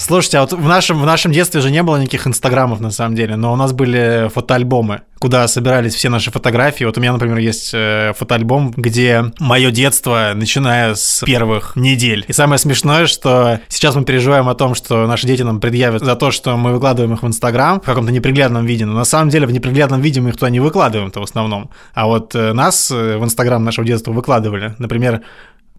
Слушайте, 0.06 0.39
а 0.39 0.42
вот 0.42 0.51
в 0.51 0.68
нашем, 0.68 1.01
в 1.01 1.06
нашем 1.06 1.32
детстве 1.32 1.62
же 1.62 1.72
не 1.72 1.82
было 1.82 1.96
никаких 1.96 2.27
инстаграмов 2.27 2.82
на 2.82 2.92
самом 2.92 3.15
деле, 3.15 3.38
но 3.38 3.53
у 3.53 3.56
нас 3.56 3.72
были 3.72 4.30
фотоальбомы, 4.34 5.03
куда 5.18 5.48
собирались 5.48 5.96
все 5.96 6.10
наши 6.10 6.30
фотографии. 6.30 6.84
Вот 6.84 6.98
у 6.98 7.01
меня, 7.01 7.13
например, 7.13 7.38
есть 7.38 7.72
э, 7.74 8.12
фотоальбом, 8.18 8.74
где 8.75 9.32
мое 9.39 9.72
детство, 9.72 10.34
начиная 10.36 10.96
с 10.96 11.24
первых 11.25 11.77
недель. 11.77 12.25
И 12.27 12.34
самое 12.34 12.60
смешное, 12.60 13.08
что 13.08 13.62
сейчас 13.70 13.96
мы 13.96 14.03
переживаем 14.03 14.50
о 14.50 14.56
том, 14.56 14.75
что 14.75 15.08
наши 15.08 15.25
дети 15.25 15.42
нам 15.42 15.62
предъявят 15.62 16.03
за 16.03 16.18
то, 16.18 16.32
что 16.32 16.58
мы 16.58 16.74
выкладываем 16.74 17.13
их 17.13 17.24
в 17.24 17.27
Инстаграм 17.27 17.80
в 17.80 17.86
каком-то 17.86 18.12
неприглядном 18.12 18.65
виде. 18.65 18.86
Но 18.86 18.92
на 18.94 19.06
самом 19.06 19.30
деле 19.30 19.48
в 19.48 19.51
неприглядном 19.53 20.01
виде 20.01 20.20
мы 20.20 20.30
их 20.30 20.36
туда 20.36 20.50
не 20.50 20.60
выкладываем-то 20.60 21.22
в 21.22 21.24
основном. 21.24 21.70
А 21.94 22.08
вот 22.08 22.36
э, 22.36 22.51
нас 22.51 22.92
э, 22.92 23.18
в 23.18 23.24
Инстаграм 23.24 23.63
нашего 23.63 23.88
детства 23.88 24.12
выкладывали. 24.12 24.75
Например, 24.80 25.22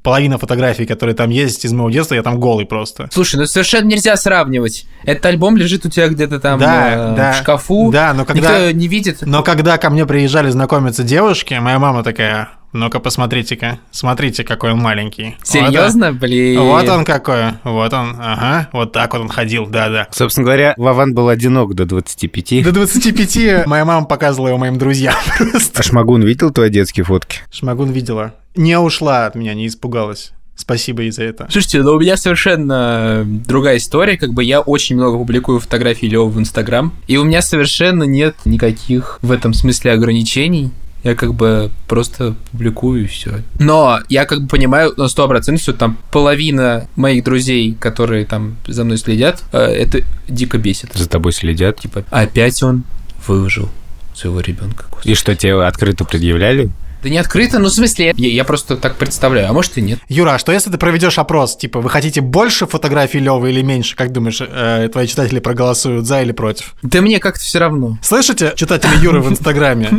половина 0.04 0.38
фотографий, 0.38 0.84
которые 0.86 1.16
там 1.16 1.30
есть 1.30 1.64
из 1.64 1.72
моего 1.72 1.90
детства, 1.90 2.14
я 2.14 2.22
там 2.22 2.38
голый 2.38 2.66
просто. 2.66 3.08
Слушай, 3.10 3.36
ну 3.36 3.46
совершенно 3.46 3.86
нельзя 3.88 4.16
сравнивать. 4.16 4.86
Этот 5.02 5.26
альбом 5.26 5.56
лежит 5.56 5.84
у 5.86 5.90
тебя 5.90 6.08
где-то 6.08 6.38
там 6.38 6.60
Да, 6.60 7.12
э, 7.12 7.16
да. 7.16 7.32
в 7.32 7.36
шкафу. 7.38 7.90
Да, 7.90 8.12
но 8.14 8.24
когда- 8.24 8.58
Никто 8.68 8.70
не 8.78 8.86
видит. 8.86 9.18
Но 9.22 9.42
когда 9.42 9.78
ко 9.78 9.90
мне 9.90 10.06
приезжали 10.06 10.50
знакомиться 10.50 11.02
девушки, 11.02 11.54
моя 11.54 11.78
мама 11.78 12.02
такая, 12.02 12.50
ну-ка 12.74 13.00
посмотрите-ка, 13.00 13.78
смотрите, 13.92 14.44
какой 14.44 14.72
он 14.72 14.78
маленький. 14.78 15.36
Серьезно, 15.42 16.12
блин. 16.12 16.60
Вот 16.60 16.66
он, 16.66 16.86
вот 16.86 16.88
он 16.98 17.04
какой, 17.06 17.44
вот 17.64 17.92
он, 17.94 18.16
ага, 18.20 18.68
вот 18.72 18.92
так 18.92 19.12
вот 19.14 19.22
он 19.22 19.28
ходил, 19.30 19.66
да-да. 19.66 20.08
Собственно 20.10 20.44
говоря, 20.44 20.74
Вован 20.76 21.14
был 21.14 21.28
одинок 21.30 21.74
до 21.74 21.86
25. 21.86 22.62
До 22.62 22.72
25 22.72 23.66
моя 23.66 23.86
мама 23.86 24.04
показывала 24.06 24.48
его 24.48 24.58
моим 24.58 24.76
друзьям 24.76 25.14
просто. 25.38 25.80
А 25.80 25.82
Шмагун 25.82 26.22
видел 26.22 26.50
твои 26.50 26.68
детские 26.68 27.04
фотки? 27.04 27.38
Шмагун 27.50 27.90
видела. 27.90 28.34
Не 28.54 28.78
ушла 28.78 29.26
от 29.26 29.34
меня, 29.34 29.54
не 29.54 29.66
испугалась. 29.66 30.32
Спасибо 30.56 31.02
ей 31.02 31.10
за 31.10 31.24
это. 31.24 31.48
Слушайте, 31.50 31.82
ну 31.82 31.92
у 31.92 32.00
меня 32.00 32.16
совершенно 32.16 33.24
другая 33.26 33.78
история. 33.78 34.16
Как 34.16 34.32
бы 34.32 34.44
я 34.44 34.60
очень 34.60 34.94
много 34.94 35.18
публикую 35.18 35.58
фотографий 35.58 36.08
Лёвы 36.08 36.30
в 36.30 36.38
Инстаграм, 36.38 36.94
и 37.08 37.16
у 37.16 37.24
меня 37.24 37.42
совершенно 37.42 38.04
нет 38.04 38.36
никаких 38.44 39.18
в 39.22 39.32
этом 39.32 39.52
смысле 39.52 39.92
ограничений. 39.92 40.70
Я 41.02 41.14
как 41.16 41.34
бы 41.34 41.70
просто 41.86 42.34
публикую 42.50 43.04
и 43.04 43.06
все. 43.06 43.42
Но 43.58 44.00
я 44.08 44.24
как 44.24 44.42
бы 44.42 44.48
понимаю 44.48 44.94
на 44.96 45.04
100%, 45.04 45.58
что 45.58 45.74
там 45.74 45.98
половина 46.10 46.88
моих 46.96 47.24
друзей, 47.24 47.76
которые 47.78 48.24
там 48.24 48.56
за 48.66 48.84
мной 48.84 48.96
следят, 48.96 49.42
э, 49.52 49.58
это 49.58 50.00
дико 50.28 50.56
бесит. 50.56 50.94
За 50.94 51.06
тобой 51.06 51.32
следят. 51.32 51.80
Типа, 51.80 52.04
опять 52.10 52.62
он 52.62 52.84
выложил 53.26 53.68
своего 54.14 54.40
ребенка. 54.40 54.86
И 55.04 55.14
что, 55.14 55.36
тебе 55.36 55.62
открыто 55.62 56.06
предъявляли? 56.06 56.70
Да 57.04 57.10
не 57.10 57.18
открыто, 57.18 57.58
ну 57.58 57.66
в 57.66 57.70
смысле, 57.70 58.14
я, 58.16 58.28
я 58.28 58.44
просто 58.44 58.78
так 58.78 58.96
представляю, 58.96 59.50
а 59.50 59.52
может 59.52 59.76
и 59.76 59.82
нет. 59.82 59.98
Юра, 60.08 60.30
а 60.30 60.38
что 60.38 60.52
если 60.52 60.70
ты 60.70 60.78
проведешь 60.78 61.18
опрос, 61.18 61.54
типа, 61.54 61.82
вы 61.82 61.90
хотите 61.90 62.22
больше 62.22 62.66
фотографий 62.66 63.18
Левы 63.18 63.50
или 63.50 63.60
меньше? 63.60 63.94
Как 63.94 64.10
думаешь, 64.10 64.40
э, 64.40 64.88
твои 64.90 65.06
читатели 65.06 65.38
проголосуют 65.38 66.06
за 66.06 66.22
или 66.22 66.32
против? 66.32 66.74
Да 66.80 67.02
мне 67.02 67.20
как-то 67.20 67.40
все 67.40 67.58
равно. 67.58 67.98
Слышите, 68.00 68.54
читатели 68.56 68.96
Юры 69.02 69.20
в 69.20 69.30
Инстаграме? 69.30 69.90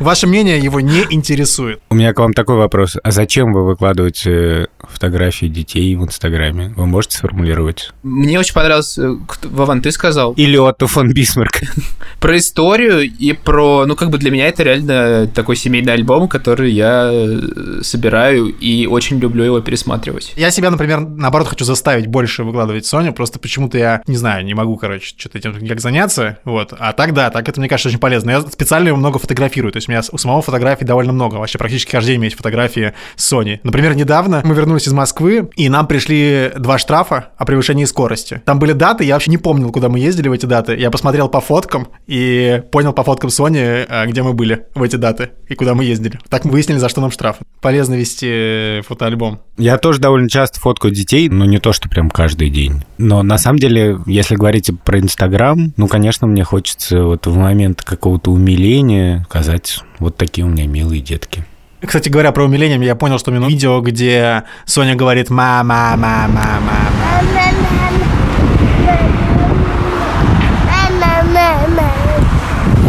Ваше 0.00 0.26
мнение 0.26 0.58
его 0.58 0.80
не 0.80 1.04
интересует. 1.10 1.78
У 1.90 1.94
меня 1.94 2.14
к 2.14 2.18
вам 2.18 2.32
такой 2.32 2.56
вопрос. 2.56 2.96
А 3.02 3.10
зачем 3.10 3.52
вы 3.52 3.66
выкладываете 3.66 4.68
фотографии 4.78 5.44
детей 5.44 5.94
в 5.94 6.02
Инстаграме? 6.02 6.72
Вы 6.74 6.86
можете 6.86 7.18
сформулировать? 7.18 7.90
Мне 8.02 8.38
очень 8.40 8.54
понравилось, 8.54 8.96
э, 8.96 9.14
кто- 9.28 9.50
Вован, 9.50 9.82
ты 9.82 9.92
сказал, 9.92 10.32
Или 10.32 10.56
Отто 10.56 10.86
фон 10.86 11.12
Бисмарк? 11.12 11.60
про 12.18 12.38
историю 12.38 13.02
и 13.02 13.34
про, 13.34 13.84
ну 13.84 13.94
как 13.94 14.08
бы 14.08 14.16
для 14.16 14.30
меня 14.30 14.48
это 14.48 14.62
реально 14.62 15.26
такой 15.26 15.56
семейный 15.56 15.92
альбом, 15.92 16.28
который 16.28 16.72
я 16.72 17.10
э, 17.12 17.80
собираю 17.82 18.46
и 18.46 18.86
очень 18.86 19.18
люблю 19.18 19.44
его 19.44 19.60
пересматривать. 19.60 20.32
Я 20.36 20.50
себя, 20.50 20.70
например, 20.70 21.00
наоборот, 21.00 21.48
хочу 21.48 21.66
заставить 21.66 22.06
больше 22.06 22.42
выкладывать 22.42 22.86
Соню, 22.86 23.12
просто 23.12 23.38
почему-то 23.38 23.76
я, 23.76 24.02
не 24.06 24.16
знаю, 24.16 24.46
не 24.46 24.54
могу, 24.54 24.78
короче, 24.78 25.14
что-то 25.14 25.36
этим 25.36 25.58
никак 25.58 25.80
заняться, 25.80 26.38
вот. 26.44 26.72
А 26.78 26.94
так, 26.94 27.12
да, 27.12 27.28
так 27.28 27.46
это, 27.50 27.60
мне 27.60 27.68
кажется, 27.68 27.90
очень 27.90 27.98
полезно. 27.98 28.30
Я 28.30 28.40
специально 28.40 28.88
его 28.88 28.96
много 28.96 29.18
фотографирую, 29.18 29.72
то 29.72 29.76
есть 29.76 29.89
меня 29.90 30.02
у 30.10 30.18
самого 30.18 30.42
фотографий 30.42 30.84
довольно 30.84 31.12
много, 31.12 31.36
вообще 31.36 31.58
практически 31.58 31.90
каждый 31.90 32.08
день 32.08 32.16
у 32.16 32.20
меня 32.20 32.26
есть 32.26 32.36
фотографии 32.36 32.94
с 33.16 33.24
Соней. 33.24 33.60
Например, 33.62 33.94
недавно 33.94 34.40
мы 34.44 34.54
вернулись 34.54 34.88
из 34.88 34.92
Москвы, 34.92 35.50
и 35.56 35.68
нам 35.68 35.86
пришли 35.86 36.52
два 36.56 36.78
штрафа 36.78 37.30
о 37.36 37.44
превышении 37.44 37.84
скорости. 37.84 38.40
Там 38.44 38.58
были 38.58 38.72
даты, 38.72 39.04
я 39.04 39.14
вообще 39.14 39.30
не 39.30 39.38
помнил, 39.38 39.72
куда 39.72 39.88
мы 39.88 39.98
ездили 39.98 40.28
в 40.28 40.32
эти 40.32 40.46
даты. 40.46 40.76
Я 40.76 40.90
посмотрел 40.90 41.28
по 41.28 41.40
фоткам 41.40 41.88
и 42.06 42.62
понял 42.70 42.92
по 42.92 43.04
фоткам 43.04 43.30
Сони, 43.30 43.60
а, 43.88 44.06
где 44.06 44.22
мы 44.22 44.32
были 44.32 44.66
в 44.74 44.82
эти 44.82 44.96
даты 44.96 45.30
и 45.48 45.54
куда 45.54 45.74
мы 45.74 45.84
ездили. 45.84 46.18
Так 46.28 46.44
мы 46.44 46.52
выяснили, 46.52 46.78
за 46.78 46.88
что 46.88 47.00
нам 47.00 47.10
штраф. 47.10 47.36
Полезно 47.60 47.94
вести 47.94 48.28
э, 48.30 48.82
фотоальбом. 48.86 49.40
Я 49.58 49.76
тоже 49.78 50.00
довольно 50.00 50.28
часто 50.28 50.60
фоткаю 50.60 50.94
детей, 50.94 51.28
но 51.28 51.44
не 51.44 51.58
то, 51.58 51.72
что 51.72 51.88
прям 51.88 52.10
каждый 52.10 52.50
день. 52.50 52.84
Но 52.98 53.22
на 53.22 53.38
самом 53.38 53.58
деле, 53.58 53.98
если 54.06 54.36
говорить 54.36 54.70
про 54.84 54.98
Инстаграм, 54.98 55.72
ну, 55.76 55.88
конечно, 55.88 56.26
мне 56.26 56.44
хочется 56.44 57.02
вот 57.02 57.26
в 57.26 57.36
момент 57.36 57.82
какого-то 57.82 58.30
умиления 58.30 59.26
сказать, 59.40 59.79
вот 59.98 60.16
такие 60.16 60.46
у 60.46 60.48
меня 60.48 60.66
милые 60.66 61.00
детки. 61.00 61.44
Кстати 61.84 62.08
говоря, 62.08 62.32
про 62.32 62.44
умиление, 62.44 62.78
я 62.84 62.94
понял, 62.94 63.18
что 63.18 63.30
мне 63.30 63.40
нужно 63.40 63.54
видео, 63.54 63.80
где 63.80 64.44
Соня 64.66 64.94
говорит 64.94 65.30
«мама, 65.30 65.94
мама, 65.96 66.60
мама». 66.60 66.90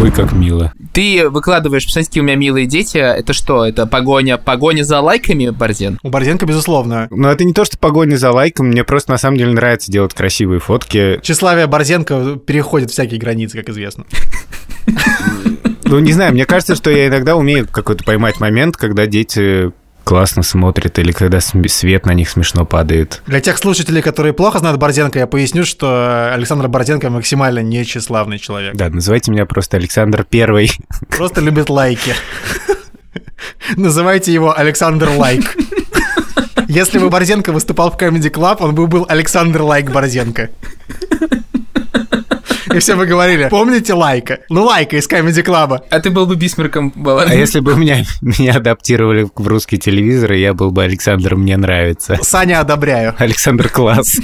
Ой, 0.02 0.10
как 0.10 0.32
мило. 0.32 0.74
Ты 0.94 1.30
выкладываешь, 1.30 1.86
посмотрите, 1.86 2.22
у 2.22 2.24
меня 2.24 2.36
милые 2.36 2.66
дети. 2.66 2.98
Это 2.98 3.34
что? 3.34 3.66
Это 3.66 3.86
погоня, 3.86 4.40
погоня 4.40 4.84
за 4.84 5.00
лайками, 5.00 5.52
Борзен? 5.52 6.00
У 6.02 6.10
Борзенко, 6.10 6.48
безусловно. 6.48 7.08
Но 7.12 7.32
это 7.32 7.44
не 7.44 7.54
то, 7.54 7.66
что 7.66 7.78
погоня 7.78 8.16
за 8.16 8.32
лайком, 8.32 8.70
мне 8.70 8.84
просто 8.84 9.12
на 9.12 9.20
самом 9.20 9.38
деле 9.38 9.54
нравится 9.54 9.92
делать 9.92 10.16
красивые 10.16 10.60
фотки. 10.60 11.20
Тщеславие 11.22 11.68
Борзенко 11.68 12.38
переходит 12.46 12.90
всякие 12.90 13.20
границы, 13.20 13.60
как 13.60 13.70
известно. 13.70 14.06
Ну, 15.92 16.00
не 16.00 16.14
знаю, 16.14 16.32
мне 16.32 16.46
кажется, 16.46 16.76
что 16.76 16.90
я 16.90 17.08
иногда 17.08 17.36
умею 17.36 17.68
какой-то 17.70 18.06
поймать 18.06 18.40
момент, 18.40 18.78
когда 18.78 19.08
дети 19.08 19.72
классно 20.06 20.42
смотрят 20.42 20.98
или 21.00 21.12
когда 21.12 21.42
свет 21.42 22.06
на 22.06 22.14
них 22.14 22.30
смешно 22.30 22.66
падает. 22.66 23.22
Для 23.28 23.42
тех 23.42 23.58
слушателей, 23.58 24.02
которые 24.02 24.32
плохо 24.32 24.60
знают 24.60 24.80
Борзенко, 24.80 25.20
я 25.20 25.28
поясню, 25.28 25.66
что 25.66 26.32
Александр 26.34 26.70
Борзенко 26.70 27.10
максимально 27.10 27.60
не 27.60 27.84
тщеславный 27.84 28.40
человек. 28.40 28.74
Да, 28.74 28.90
называйте 28.90 29.32
меня 29.32 29.46
просто 29.46 29.76
Александр 29.76 30.24
Первый. 30.24 30.72
Просто 31.10 31.42
любит 31.42 31.70
лайки. 31.70 32.16
Называйте 33.76 34.32
его 34.32 34.58
Александр 34.58 35.10
Лайк. 35.10 35.58
Если 36.70 37.00
бы 37.00 37.10
Борзенко 37.10 37.52
выступал 37.52 37.92
в 37.92 37.98
Comedy 37.98 38.32
Club, 38.32 38.58
он 38.62 38.76
бы 38.76 38.88
был 38.88 39.06
Александр 39.10 39.62
Лайк 39.62 39.92
Борзенко. 39.92 40.50
И 42.74 42.80
все 42.80 42.96
мы 42.96 43.06
говорили, 43.06 43.48
помните 43.50 43.94
Лайка? 43.94 44.40
Ну, 44.50 44.64
Лайка 44.66 44.98
из 44.98 45.08
Comedy 45.10 45.44
Club. 45.44 45.80
А 45.90 46.00
ты 46.00 46.10
был 46.10 46.26
бы 46.26 46.36
Бисмарком, 46.36 46.92
А 46.96 47.00
Балан. 47.00 47.32
если 47.32 47.60
бы 47.60 47.76
меня, 47.76 48.04
меня 48.22 48.54
адаптировали 48.56 49.28
в 49.36 49.48
русский 49.48 49.78
телевизор, 49.78 50.34
я 50.34 50.54
был 50.54 50.72
бы 50.72 50.84
Александр 50.84 51.36
«Мне 51.36 51.58
нравится». 51.58 52.18
Саня, 52.22 52.60
одобряю. 52.62 53.16
Александр 53.18 53.70
Класс. 53.70 54.18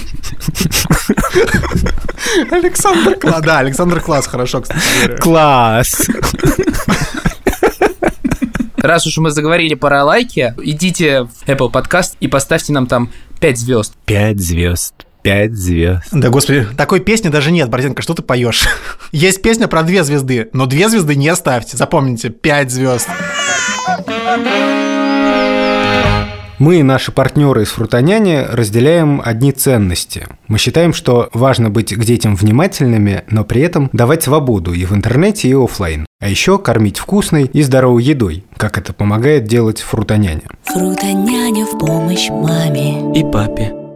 Александр 2.51 3.15
Класс. 3.15 3.41
Да, 3.41 3.59
Александр 3.59 3.99
Класс, 4.01 4.27
хорошо, 4.27 4.61
кстати. 4.61 4.79
говоря. 5.01 5.17
Класс! 5.17 6.07
Раз 8.77 9.07
уж 9.07 9.17
мы 9.17 9.31
заговорили 9.31 9.73
про 9.73 10.03
лайки, 10.03 10.53
идите 10.63 11.23
в 11.23 11.47
Apple 11.49 11.71
Podcast 11.71 12.13
и 12.19 12.27
поставьте 12.27 12.71
нам 12.73 12.85
там 12.87 13.09
5 13.39 13.57
звезд. 13.57 13.93
Пять 14.05 14.39
звезд. 14.39 14.93
Пять 15.27 15.55
звезд. 15.55 16.03
Да, 16.13 16.29
господи, 16.29 16.65
такой 16.77 17.01
песни 17.01 17.27
даже 17.27 17.51
нет, 17.51 17.67
Борзенко, 17.69 18.01
что 18.01 18.13
ты 18.13 18.21
поешь? 18.21 18.65
Есть 19.11 19.41
песня 19.41 19.67
про 19.67 19.83
две 19.83 20.05
звезды, 20.05 20.47
но 20.53 20.67
две 20.67 20.87
звезды 20.87 21.17
не 21.17 21.35
ставьте, 21.35 21.75
запомните, 21.75 22.29
пять 22.29 22.71
звезд. 22.71 23.09
Мы 26.59 26.79
и 26.79 26.83
наши 26.83 27.11
партнеры 27.11 27.63
из 27.63 27.67
Фрутоняни 27.71 28.45
разделяем 28.49 29.21
одни 29.21 29.51
ценности. 29.51 30.27
Мы 30.47 30.59
считаем, 30.59 30.93
что 30.93 31.29
важно 31.33 31.69
быть 31.69 31.93
к 31.93 32.05
детям 32.05 32.37
внимательными, 32.37 33.25
но 33.29 33.43
при 33.43 33.63
этом 33.63 33.89
давать 33.91 34.23
свободу 34.23 34.71
и 34.71 34.85
в 34.85 34.93
интернете, 34.93 35.49
и 35.49 35.53
оффлайн. 35.53 36.05
А 36.21 36.29
еще 36.29 36.57
кормить 36.57 36.99
вкусной 36.99 37.47
и 37.51 37.61
здоровой 37.63 38.01
едой, 38.01 38.45
как 38.55 38.77
это 38.77 38.93
помогает 38.93 39.43
делать 39.43 39.81
Фрутоняня. 39.81 40.43
Фрутоняня 40.63 41.65
в 41.65 41.77
помощь 41.77 42.29
маме. 42.29 43.11
И 43.13 43.23
папе. 43.29 43.86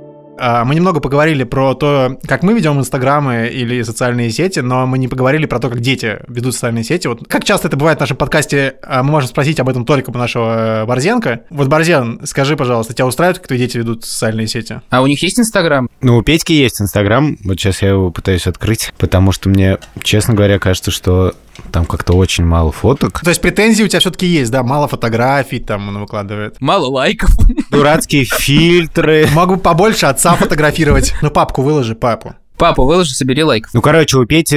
А, 0.44 0.66
Мы 0.66 0.74
немного 0.74 1.00
поговорили 1.00 1.44
про 1.44 1.76
то, 1.76 2.18
как 2.28 2.42
мы 2.42 2.54
ведем 2.54 2.80
инстаграмы 2.80 3.48
или 3.54 3.84
социальные 3.84 4.32
сети, 4.32 4.60
но 4.60 4.88
мы 4.88 4.98
не 4.98 5.08
поговорили 5.08 5.46
про 5.46 5.60
то, 5.60 5.70
как 5.70 5.82
дети 5.82 6.18
ведут 6.28 6.56
социальные 6.56 6.84
сети. 6.84 7.06
Вот 7.06 7.28
как 7.28 7.44
часто 7.44 7.68
это 7.68 7.78
бывает 7.78 8.00
в 8.00 8.02
нашем 8.02 8.18
подкасте, 8.18 8.78
а, 8.82 9.04
мы 9.04 9.12
можем 9.12 9.30
спросить 9.30 9.60
об 9.60 9.70
этом 9.70 9.86
только 9.86 10.10
у 10.10 10.18
нашего 10.18 10.82
э, 10.82 10.86
Борзенко. 10.86 11.42
Вот, 11.52 11.68
Борзен, 11.68 12.22
скажи, 12.26 12.58
пожалуйста, 12.58 12.96
тебя 12.96 13.06
устраивает, 13.06 13.38
как 13.38 13.48
твои 13.48 13.60
дети 13.60 13.78
ведут 13.78 14.04
социальные 14.04 14.48
сети? 14.48 14.82
А 14.90 15.04
у 15.04 15.08
них 15.08 15.22
есть 15.22 15.40
Инстаграм? 15.40 15.88
Ну, 16.02 16.18
у 16.18 16.24
Петьки 16.24 16.54
есть 16.54 16.82
Инстаграм, 16.82 17.38
вот 17.44 17.60
сейчас 17.60 17.84
я 17.84 17.90
его 17.90 18.10
пытаюсь 18.10 18.48
открыть, 18.48 18.94
потому 18.98 19.32
что 19.32 19.48
мне, 19.48 19.78
честно 20.02 20.34
говоря, 20.34 20.58
кажется, 20.58 20.90
что 20.90 21.36
там 21.72 21.86
как-то 21.86 22.14
очень 22.14 22.46
мало 22.46 22.72
фоток. 22.72 23.22
То 23.22 23.30
есть 23.30 23.42
претензии 23.42 23.84
у 23.84 23.88
тебя 23.88 24.00
все-таки 24.00 24.26
есть, 24.26 24.52
да? 24.52 24.64
Мало 24.64 24.88
фотографий 24.88 25.60
там 25.60 25.90
он 25.90 26.00
выкладывает. 26.00 26.60
Мало 26.60 26.88
лайков. 26.88 27.32
Дурацкие 27.72 28.26
фильтры. 28.26 29.28
Могу 29.34 29.58
побольше 29.58 30.06
отца 30.06 30.36
фотографировать. 30.36 31.14
Ну, 31.22 31.30
папку 31.32 31.62
выложи, 31.62 31.96
папу. 31.96 32.36
Папа, 32.58 32.84
выложи, 32.84 33.16
собери 33.16 33.44
лайков. 33.44 33.74
Ну, 33.74 33.82
короче, 33.82 34.18
у 34.18 34.26
Пети 34.26 34.56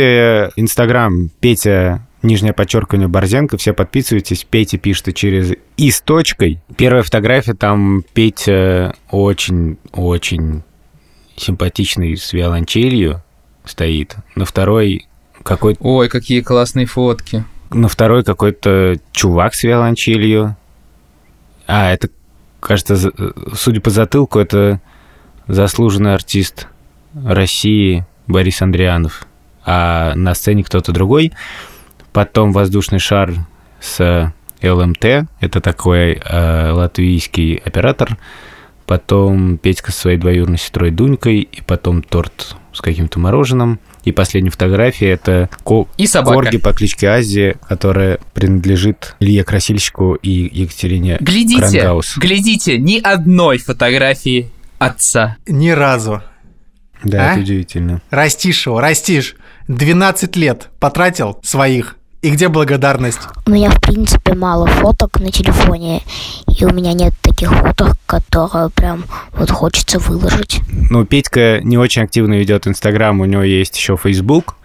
Инстаграм, 0.57 1.31
Петя, 1.41 2.07
нижнее 2.23 2.53
подчеркивание, 2.53 3.09
Борзенко, 3.09 3.57
все 3.57 3.73
подписывайтесь, 3.73 4.45
Петя 4.45 4.77
пишет 4.77 5.15
через 5.15 5.55
«и» 5.79 5.91
с 5.91 6.03
точкой. 6.03 6.61
Первая 6.77 7.03
фотография, 7.03 7.55
там 7.55 8.05
Петя 8.13 8.95
очень-очень 9.11 10.65
симпатичный 11.37 12.17
с 12.17 12.33
виолончелью 12.33 13.23
стоит. 13.65 14.17
На 14.35 14.45
второй 14.45 15.07
какой 15.45 15.77
Ой, 15.79 16.09
какие 16.09 16.41
классные 16.41 16.87
фотки. 16.87 17.45
на 17.71 17.89
второй 17.89 18.25
какой-то 18.25 18.97
чувак 19.13 19.55
с 19.55 19.63
виолончелью. 19.63 20.57
А, 21.67 21.93
это, 21.93 22.09
кажется, 22.61 23.13
судя 23.55 23.81
по 23.81 23.91
затылку, 23.91 24.39
это 24.39 24.81
заслуженный 25.47 26.15
артист 26.15 26.67
России 27.15 28.07
Борис 28.27 28.63
Андрианов. 28.63 29.27
А 29.65 30.15
на 30.15 30.35
сцене 30.35 30.65
кто-то 30.65 30.93
другой. 30.93 31.33
Потом 32.13 32.53
воздушный 32.53 32.99
шар 32.99 33.35
с 33.81 34.33
ЛМТ. 34.63 35.05
Это 35.41 35.61
такой 35.61 36.15
э, 36.25 36.71
латвийский 36.71 37.57
оператор. 37.57 38.19
Потом 38.87 39.59
Петька 39.59 39.93
со 39.93 40.01
своей 40.01 40.19
двоюродной 40.19 40.59
сестрой 40.59 40.91
Дунькой. 40.91 41.41
И 41.41 41.63
потом 41.63 42.03
торт 42.03 42.57
с 42.75 42.81
каким-то 42.81 43.19
мороженым. 43.19 43.79
И 44.05 44.13
последняя 44.13 44.51
фотография 44.51 45.11
это 45.11 45.49
ко- 45.65 45.87
И 45.97 46.07
собака. 46.07 46.35
корги 46.35 46.59
по 46.59 46.73
кличке 46.73 47.09
Азия, 47.09 47.57
которая 47.69 48.19
принадлежит 48.35 49.17
Илье 49.21 49.45
Красильщику 49.45 50.15
и 50.15 50.31
Екатерине 50.53 51.17
Глядите, 51.21 51.61
Крангаус. 51.61 52.19
глядите, 52.19 52.79
ни 52.79 52.99
одной 53.01 53.59
фотографии 53.59 54.51
отца. 54.79 55.37
Ни 55.47 55.71
разу. 55.71 56.23
Да, 57.03 57.31
А? 57.31 57.33
это 57.33 57.41
удивительно. 57.41 58.03
Растишь 58.11 58.67
его, 58.67 58.81
растишь. 58.81 59.37
12 59.69 60.37
лет 60.37 60.69
потратил 60.81 61.39
своих. 61.43 61.97
И 62.25 62.31
где 62.31 62.49
благодарность? 62.49 63.21
У 63.45 63.51
меня, 63.51 63.69
в 63.69 63.79
принципе, 63.83 64.33
мало 64.33 64.67
фоток 64.67 65.21
на 65.21 65.31
телефоне, 65.31 66.01
и 66.49 66.65
у 66.65 66.73
меня 66.73 66.95
нет 66.95 67.13
таких 67.21 67.53
фоток, 67.53 67.99
которые 68.07 68.71
прям 68.71 69.05
вот 69.35 69.51
хочется 69.51 69.99
выложить. 69.99 70.63
Ну, 70.89 71.05
Петька 71.05 71.61
не 71.61 71.77
очень 71.77 72.01
активно 72.01 72.33
ведет 72.33 72.67
Инстаграм, 72.67 73.21
у 73.21 73.27
него 73.27 73.43
есть 73.43 73.77
еще 73.77 73.99
Фейсбук, 73.99 74.57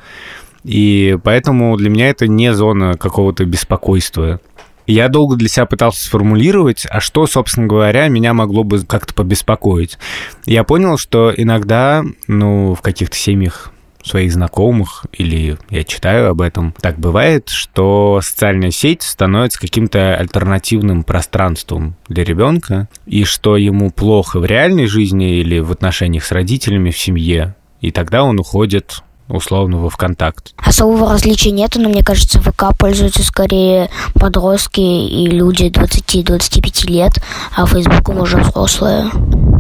и 0.63 1.17
поэтому 1.22 1.76
для 1.76 1.89
меня 1.89 2.10
это 2.10 2.30
не 2.30 2.54
зона 2.54 2.93
какого-то 2.93 3.43
беспокойства. 3.43 4.39
Я 4.88 5.10
долго 5.10 5.36
для 5.36 5.50
себя 5.50 5.65
пытался 5.65 6.06
сформулировать, 6.06 6.88
а 6.89 7.02
что, 7.02 7.28
собственно 7.28 7.67
говоря, 7.67 8.08
меня 8.08 8.34
могло 8.34 8.63
бы 8.63 8.80
как-то 8.86 9.13
побеспокоить. 9.13 9.98
Я 10.45 10.63
понял, 10.63 10.98
что 10.98 11.34
иногда, 11.36 12.06
ну, 12.26 12.74
в 12.74 12.82
каких-то 12.82 13.17
семьях 13.17 13.74
своих 14.10 14.34
знакомых, 14.34 15.06
или 15.13 15.58
я 15.69 15.84
читаю 15.84 16.30
об 16.30 16.41
этом, 16.41 16.74
так 16.82 16.98
бывает, 17.00 17.50
что 17.50 18.19
социальная 18.24 18.72
сеть 18.72 19.04
становится 19.04 19.60
каким-то 19.60 20.15
альтернативным 20.15 21.04
пространством 21.04 21.95
для 22.08 22.24
ребенка, 22.24 22.89
и 23.06 23.24
что 23.24 23.58
ему 23.58 23.91
плохо 23.91 24.39
в 24.39 24.45
реальной 24.45 24.88
жизни 24.88 25.39
или 25.39 25.60
в 25.60 25.72
отношениях 25.72 26.26
с 26.26 26.32
родителями 26.32 26.91
в 26.91 26.98
семье, 26.98 27.56
и 27.82 27.91
тогда 27.91 28.24
он 28.24 28.39
уходит 28.39 29.04
условно 29.30 29.78
во 29.78 29.89
ВКонтакт. 29.89 30.54
Особого 30.58 31.12
различия 31.12 31.52
нету, 31.52 31.80
но 31.80 31.89
мне 31.89 32.04
кажется, 32.04 32.41
ВК 32.41 32.78
пользуются 32.78 33.24
скорее 33.24 33.89
подростки 34.15 34.80
и 34.80 35.28
люди 35.28 35.65
20-25 35.65 36.88
лет, 36.88 37.12
а 37.56 37.65
Фейсбуком 37.65 38.19
уже 38.19 38.38
взрослые. 38.38 39.12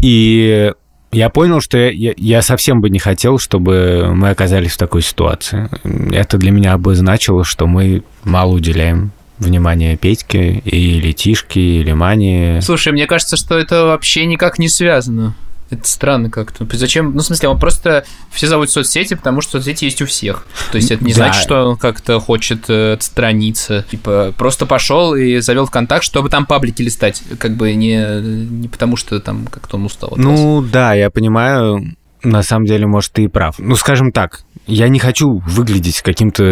И 0.01 0.73
я 1.11 1.29
понял, 1.29 1.61
что 1.61 1.77
я, 1.77 1.89
я- 1.91 2.13
я 2.17 2.41
совсем 2.41 2.81
бы 2.81 2.89
не 2.89 2.99
хотел, 2.99 3.39
чтобы 3.39 4.11
мы 4.13 4.29
оказались 4.29 4.73
в 4.73 4.77
такой 4.77 5.01
ситуации. 5.01 5.69
Это 6.13 6.37
для 6.37 6.51
меня 6.51 6.77
бы 6.77 6.95
значило, 6.95 7.43
что 7.43 7.67
мы 7.67 8.03
мало 8.23 8.51
уделяем 8.53 9.11
внимания 9.39 9.95
Петьке 9.97 10.61
и 10.65 10.99
Летишке, 10.99 11.59
или 11.61 11.93
Мане. 11.93 12.59
Слушай, 12.61 12.91
мне 12.93 13.07
кажется, 13.07 13.37
что 13.37 13.57
это 13.57 13.85
вообще 13.85 14.25
никак 14.25 14.59
не 14.59 14.67
связано. 14.67 15.33
Это 15.69 15.87
странно 15.87 16.29
как-то. 16.29 16.65
Зачем? 16.77 17.13
Ну, 17.13 17.19
в 17.19 17.23
смысле, 17.23 17.49
он 17.49 17.59
просто 17.59 18.03
все 18.31 18.47
зовут 18.47 18.71
соцсети, 18.71 19.13
потому 19.13 19.41
что 19.41 19.53
соцсети 19.53 19.85
есть 19.85 20.01
у 20.01 20.05
всех. 20.05 20.47
То 20.71 20.77
есть 20.77 20.89
это 20.91 21.03
не 21.03 21.11
Да. 21.13 21.17
значит, 21.25 21.41
что 21.43 21.65
он 21.69 21.77
как-то 21.77 22.19
хочет 22.19 22.69
э, 22.69 22.93
отстраниться. 22.93 23.85
Типа, 23.91 24.33
просто 24.37 24.65
пошел 24.65 25.13
и 25.15 25.37
завел 25.39 25.65
ВКонтакт, 25.67 26.03
чтобы 26.03 26.29
там 26.29 26.45
паблики 26.45 26.81
листать. 26.81 27.21
Как 27.37 27.55
бы 27.55 27.73
не, 27.75 27.97
не 28.21 28.67
потому, 28.67 28.95
что 28.97 29.19
там 29.19 29.45
как-то 29.45 29.77
он 29.77 29.85
устал. 29.85 30.09
от 30.09 30.17
вас. 30.17 30.25
Ну 30.25 30.61
да, 30.61 30.93
я 30.93 31.09
понимаю. 31.09 31.95
На 32.21 32.43
самом 32.43 32.65
деле, 32.65 32.85
может, 32.85 33.13
ты 33.13 33.23
и 33.23 33.27
прав. 33.27 33.55
Ну, 33.59 33.75
скажем 33.77 34.11
так, 34.11 34.41
я 34.67 34.89
не 34.89 34.99
хочу 34.99 35.41
выглядеть 35.47 36.01
каким-то 36.01 36.43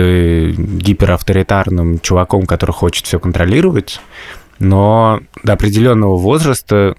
гиперавторитарным 1.07 1.99
чуваком, 1.99 2.45
который 2.45 2.71
хочет 2.71 3.05
все 3.05 3.19
контролировать, 3.19 3.99
но 4.59 5.19
до 5.43 5.53
определенного 5.53 6.17
возраста 6.17 6.95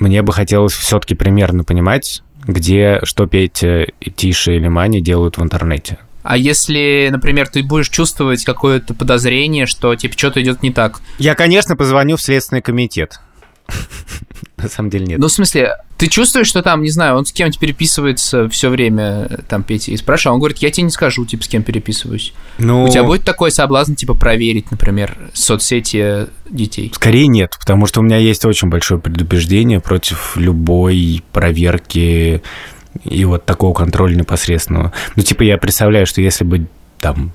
мне 0.00 0.22
бы 0.22 0.32
хотелось 0.32 0.72
все-таки 0.72 1.14
примерно 1.14 1.64
понимать, 1.64 2.22
где 2.46 3.00
что 3.04 3.26
Петя, 3.26 3.86
Тиша 4.16 4.52
или 4.52 4.68
Маня 4.68 5.00
делают 5.00 5.38
в 5.38 5.42
интернете. 5.42 5.98
А 6.22 6.36
если, 6.36 7.08
например, 7.10 7.48
ты 7.48 7.62
будешь 7.62 7.88
чувствовать 7.88 8.44
какое-то 8.44 8.94
подозрение, 8.94 9.66
что 9.66 9.94
типа 9.94 10.18
что-то 10.18 10.42
идет 10.42 10.62
не 10.62 10.70
так, 10.70 11.00
Я, 11.18 11.34
конечно, 11.34 11.76
позвоню 11.76 12.16
в 12.16 12.22
Следственный 12.22 12.62
комитет. 12.62 13.20
На 14.62 14.68
самом 14.68 14.90
деле 14.90 15.06
нет. 15.06 15.18
Ну, 15.18 15.28
в 15.28 15.32
смысле, 15.32 15.76
ты 15.96 16.06
чувствуешь, 16.06 16.46
что 16.46 16.62
там, 16.62 16.82
не 16.82 16.90
знаю, 16.90 17.16
он 17.16 17.26
с 17.26 17.32
кем-то 17.32 17.58
переписывается 17.58 18.48
все 18.48 18.68
время, 18.68 19.40
там, 19.48 19.62
Петя, 19.62 19.92
и 19.92 19.96
спрашиваю, 19.96 20.32
а 20.32 20.34
он 20.34 20.40
говорит, 20.40 20.58
я 20.58 20.70
тебе 20.70 20.84
не 20.84 20.90
скажу, 20.90 21.24
типа, 21.24 21.44
с 21.44 21.48
кем 21.48 21.62
переписываюсь. 21.62 22.32
Ну, 22.58 22.84
У 22.84 22.88
тебя 22.88 23.04
будет 23.04 23.24
такой 23.24 23.50
соблазн, 23.50 23.94
типа, 23.94 24.14
проверить, 24.14 24.70
например, 24.70 25.16
соцсети 25.32 26.26
детей? 26.48 26.90
Скорее 26.94 27.26
нет, 27.26 27.56
потому 27.58 27.86
что 27.86 28.00
у 28.00 28.02
меня 28.02 28.18
есть 28.18 28.44
очень 28.44 28.68
большое 28.68 29.00
предубеждение 29.00 29.80
против 29.80 30.36
любой 30.36 31.22
проверки 31.32 32.42
и 33.04 33.24
вот 33.24 33.44
такого 33.44 33.74
контроля 33.74 34.14
непосредственного. 34.14 34.92
Ну, 35.16 35.22
типа, 35.22 35.42
я 35.42 35.58
представляю, 35.58 36.06
что 36.06 36.20
если 36.20 36.44
бы 36.44 36.66
там 37.00 37.32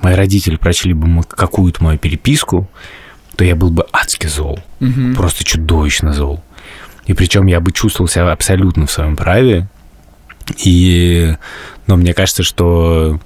мои 0.00 0.14
родители 0.14 0.56
прочли 0.56 0.92
бы 0.92 1.22
какую-то 1.22 1.82
мою 1.82 1.98
переписку, 1.98 2.68
то 3.36 3.44
я 3.44 3.54
был 3.54 3.70
бы 3.70 3.86
адски 3.92 4.26
зол. 4.26 4.58
Мгм. 4.80 5.14
Просто 5.14 5.44
чудовищно 5.44 6.12
зол. 6.12 6.42
И 7.08 7.14
причем 7.14 7.46
я 7.46 7.58
бы 7.58 7.72
чувствовал 7.72 8.08
себя 8.08 8.30
абсолютно 8.30 8.86
в 8.86 8.92
своем 8.92 9.16
праве. 9.16 9.66
И, 10.64 11.34
но 11.88 11.96
мне 11.96 12.14
кажется, 12.14 12.42
что 12.44 13.18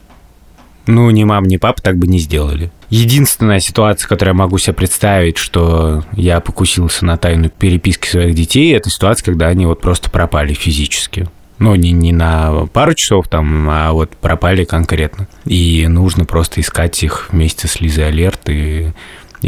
Ну, 0.86 1.10
ни 1.10 1.22
мам, 1.24 1.44
ни 1.44 1.58
папа 1.58 1.80
так 1.80 1.96
бы 1.96 2.06
не 2.08 2.18
сделали. 2.18 2.70
Единственная 2.90 3.60
ситуация, 3.60 4.08
которую 4.08 4.34
я 4.34 4.38
могу 4.38 4.58
себе 4.58 4.74
представить, 4.74 5.38
что 5.38 6.04
я 6.12 6.40
покусился 6.40 7.04
на 7.04 7.16
тайну 7.16 7.50
переписки 7.50 8.08
своих 8.08 8.34
детей, 8.34 8.74
это 8.74 8.90
ситуация, 8.90 9.24
когда 9.24 9.46
они 9.46 9.66
вот 9.66 9.80
просто 9.80 10.10
пропали 10.10 10.54
физически. 10.54 11.28
Ну, 11.58 11.76
не, 11.76 11.92
не 11.92 12.12
на 12.12 12.66
пару 12.72 12.94
часов 12.94 13.28
там, 13.28 13.68
а 13.70 13.92
вот 13.92 14.10
пропали 14.16 14.64
конкретно. 14.64 15.28
И 15.44 15.86
нужно 15.86 16.24
просто 16.24 16.60
искать 16.60 17.00
их 17.04 17.28
вместе 17.30 17.68
с 17.68 17.80
Лизой 17.80 18.08
Алерт 18.08 18.48
и 18.48 18.92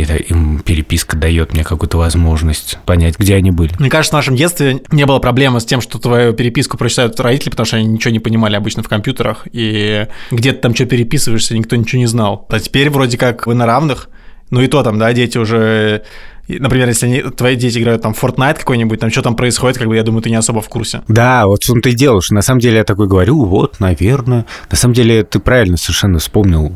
это 0.02 0.16
им 0.16 0.60
переписка 0.60 1.16
дает 1.16 1.52
мне 1.52 1.64
какую-то 1.64 1.98
возможность 1.98 2.78
понять, 2.84 3.18
где 3.18 3.36
они 3.36 3.50
были. 3.50 3.72
Мне 3.78 3.90
кажется, 3.90 4.16
в 4.16 4.18
нашем 4.18 4.36
детстве 4.36 4.80
не 4.90 5.06
было 5.06 5.18
проблемы 5.18 5.60
с 5.60 5.64
тем, 5.64 5.80
что 5.80 5.98
твою 5.98 6.32
переписку 6.32 6.76
прочитают 6.76 7.18
родители, 7.20 7.50
потому 7.50 7.66
что 7.66 7.76
они 7.76 7.86
ничего 7.86 8.12
не 8.12 8.20
понимали 8.20 8.56
обычно 8.56 8.82
в 8.82 8.88
компьютерах, 8.88 9.46
и 9.52 10.06
где 10.30 10.52
ты 10.52 10.58
там 10.58 10.74
что 10.74 10.86
переписываешься, 10.86 11.56
никто 11.56 11.76
ничего 11.76 12.00
не 12.00 12.06
знал. 12.06 12.46
А 12.50 12.58
теперь 12.58 12.90
вроде 12.90 13.18
как 13.18 13.46
вы 13.46 13.54
на 13.54 13.66
равных, 13.66 14.08
ну 14.50 14.60
и 14.60 14.66
то 14.66 14.82
там, 14.82 14.98
да, 14.98 15.12
дети 15.12 15.38
уже 15.38 16.02
Например, 16.46 16.88
если 16.88 17.06
они, 17.06 17.22
твои 17.22 17.56
дети 17.56 17.78
играют 17.78 18.02
там 18.02 18.12
Fortnite 18.12 18.58
какой-нибудь, 18.58 19.00
там 19.00 19.10
что 19.10 19.22
там 19.22 19.34
происходит, 19.34 19.78
как 19.78 19.88
бы 19.88 19.96
я 19.96 20.02
думаю, 20.02 20.22
ты 20.22 20.30
не 20.30 20.36
особо 20.36 20.60
в 20.60 20.68
курсе. 20.68 21.02
Да, 21.08 21.46
вот 21.46 21.62
что 21.62 21.80
ты 21.80 21.92
делаешь. 21.92 22.30
На 22.30 22.42
самом 22.42 22.60
деле 22.60 22.78
я 22.78 22.84
такой 22.84 23.08
говорю, 23.08 23.44
вот, 23.44 23.80
наверное. 23.80 24.44
На 24.70 24.76
самом 24.76 24.94
деле 24.94 25.24
ты 25.24 25.38
правильно 25.38 25.76
совершенно 25.76 26.18
вспомнил 26.18 26.72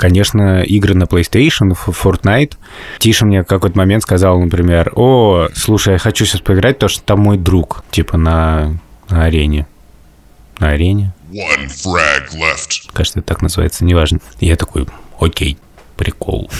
Конечно, 0.00 0.62
игры 0.62 0.94
на 0.94 1.02
PlayStation, 1.02 1.76
Fortnite. 1.76 2.54
Тиша 3.00 3.26
мне 3.26 3.42
в 3.42 3.46
какой-то 3.46 3.76
момент 3.76 4.02
сказал, 4.02 4.40
например, 4.40 4.92
о, 4.94 5.48
слушай, 5.54 5.92
я 5.92 5.98
хочу 5.98 6.24
сейчас 6.24 6.40
поиграть, 6.40 6.76
потому 6.76 6.88
что 6.88 7.02
там 7.02 7.20
мой 7.20 7.36
друг, 7.36 7.84
типа 7.90 8.16
на, 8.16 8.78
на 9.10 9.24
арене. 9.24 9.66
На 10.58 10.70
арене? 10.70 11.12
One 11.30 11.66
frag 11.66 12.30
left. 12.32 12.90
Кажется, 12.94 13.18
это 13.18 13.28
так 13.28 13.42
называется, 13.42 13.84
неважно. 13.84 14.20
И 14.38 14.46
я 14.46 14.56
такой, 14.56 14.86
окей, 15.20 15.58
прикол, 15.98 16.50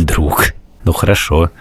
друг. 0.00 0.54
Ну, 0.82 0.92
хорошо. 0.92 1.52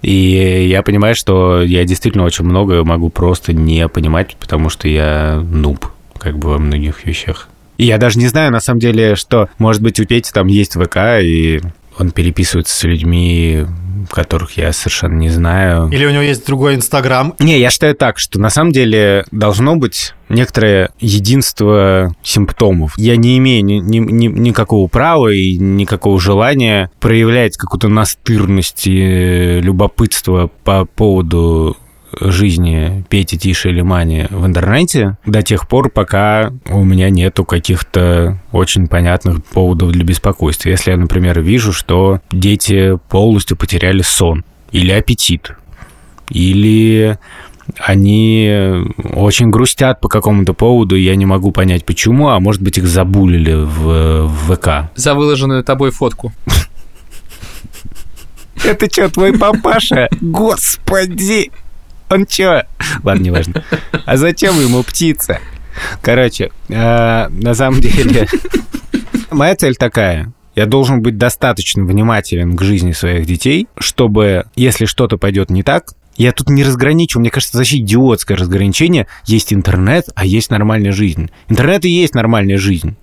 И 0.00 0.68
я 0.70 0.82
понимаю, 0.82 1.14
что 1.14 1.60
я 1.60 1.84
действительно 1.84 2.24
очень 2.24 2.46
много 2.46 2.82
могу 2.82 3.10
просто 3.10 3.52
не 3.52 3.86
понимать, 3.88 4.36
потому 4.36 4.70
что 4.70 4.88
я 4.88 5.38
нуб, 5.44 5.86
как 6.16 6.38
бы 6.38 6.48
во 6.48 6.58
многих 6.58 7.04
вещах. 7.04 7.50
И 7.78 7.86
я 7.86 7.96
даже 7.98 8.18
не 8.18 8.26
знаю, 8.26 8.52
на 8.52 8.60
самом 8.60 8.80
деле, 8.80 9.14
что, 9.16 9.48
может 9.58 9.80
быть, 9.80 9.98
у 10.00 10.04
Пети 10.04 10.30
там 10.32 10.48
есть 10.48 10.74
ВК, 10.74 10.96
и 11.22 11.60
он 11.96 12.10
переписывается 12.10 12.76
с 12.76 12.82
людьми, 12.82 13.66
которых 14.10 14.56
я 14.56 14.72
совершенно 14.72 15.14
не 15.14 15.28
знаю. 15.30 15.88
Или 15.90 16.04
у 16.04 16.10
него 16.10 16.22
есть 16.22 16.46
другой 16.46 16.74
Инстаграм. 16.74 17.34
Не, 17.38 17.58
я 17.58 17.70
считаю 17.70 17.94
так, 17.94 18.18
что 18.18 18.38
на 18.40 18.50
самом 18.50 18.72
деле 18.72 19.24
должно 19.30 19.76
быть 19.76 20.14
некоторое 20.28 20.90
единство 21.00 22.14
симптомов. 22.22 22.94
Я 22.96 23.16
не 23.16 23.38
имею 23.38 23.64
ни, 23.64 23.74
ни, 23.74 23.98
ни, 23.98 24.26
никакого 24.26 24.88
права 24.88 25.28
и 25.28 25.56
никакого 25.56 26.20
желания 26.20 26.90
проявлять 27.00 27.56
какую-то 27.56 27.88
настырность 27.88 28.86
и 28.86 29.60
любопытство 29.60 30.50
по 30.64 30.84
поводу 30.84 31.76
жизни 32.20 33.04
Пети, 33.08 33.38
Тиши 33.38 33.70
или 33.70 33.80
Мани 33.80 34.26
в 34.30 34.46
интернете 34.46 35.16
до 35.26 35.42
тех 35.42 35.68
пор, 35.68 35.90
пока 35.90 36.52
у 36.68 36.84
меня 36.84 37.10
нету 37.10 37.44
каких-то 37.44 38.38
очень 38.52 38.86
понятных 38.86 39.44
поводов 39.44 39.92
для 39.92 40.04
беспокойства. 40.04 40.68
Если 40.68 40.90
я, 40.90 40.96
например, 40.96 41.40
вижу, 41.40 41.72
что 41.72 42.20
дети 42.30 42.98
полностью 43.08 43.56
потеряли 43.56 44.02
сон 44.02 44.44
или 44.72 44.90
аппетит, 44.92 45.52
или 46.28 47.18
они 47.76 48.84
очень 49.12 49.50
грустят 49.50 50.00
по 50.00 50.08
какому-то 50.08 50.54
поводу, 50.54 50.96
и 50.96 51.02
я 51.02 51.16
не 51.16 51.26
могу 51.26 51.52
понять, 51.52 51.84
почему, 51.84 52.28
а 52.28 52.40
может 52.40 52.62
быть, 52.62 52.78
их 52.78 52.86
забулили 52.86 53.52
в, 53.52 54.26
в 54.26 54.54
ВК. 54.54 54.90
За 54.94 55.14
выложенную 55.14 55.62
тобой 55.64 55.90
фотку. 55.90 56.32
Это 58.64 58.90
что, 58.90 59.08
твой 59.08 59.38
папаша? 59.38 60.08
Господи! 60.20 61.50
Он 62.10 62.26
чё? 62.26 62.62
Ладно, 63.02 63.22
не 63.22 63.30
важно. 63.30 63.64
А 64.06 64.16
зачем 64.16 64.58
ему 64.60 64.82
птица? 64.82 65.38
Короче, 66.02 66.50
э, 66.68 67.28
на 67.28 67.54
самом 67.54 67.80
деле, 67.80 68.26
моя 69.30 69.54
цель 69.54 69.76
такая. 69.76 70.32
Я 70.54 70.66
должен 70.66 71.02
быть 71.02 71.16
достаточно 71.16 71.84
внимателен 71.84 72.56
к 72.56 72.62
жизни 72.62 72.92
своих 72.92 73.26
детей, 73.26 73.68
чтобы, 73.78 74.46
если 74.56 74.86
что-то 74.86 75.16
пойдет 75.16 75.50
не 75.50 75.62
так, 75.62 75.92
я 76.16 76.32
тут 76.32 76.50
не 76.50 76.64
разграничу. 76.64 77.20
Мне 77.20 77.30
кажется, 77.30 77.56
вообще 77.56 77.76
идиотское 77.76 78.36
разграничение. 78.36 79.06
Есть 79.24 79.52
интернет, 79.52 80.06
а 80.16 80.26
есть 80.26 80.50
нормальная 80.50 80.90
жизнь. 80.90 81.30
Интернет 81.48 81.84
и 81.84 81.90
есть 81.90 82.14
нормальная 82.14 82.58
жизнь 82.58 82.96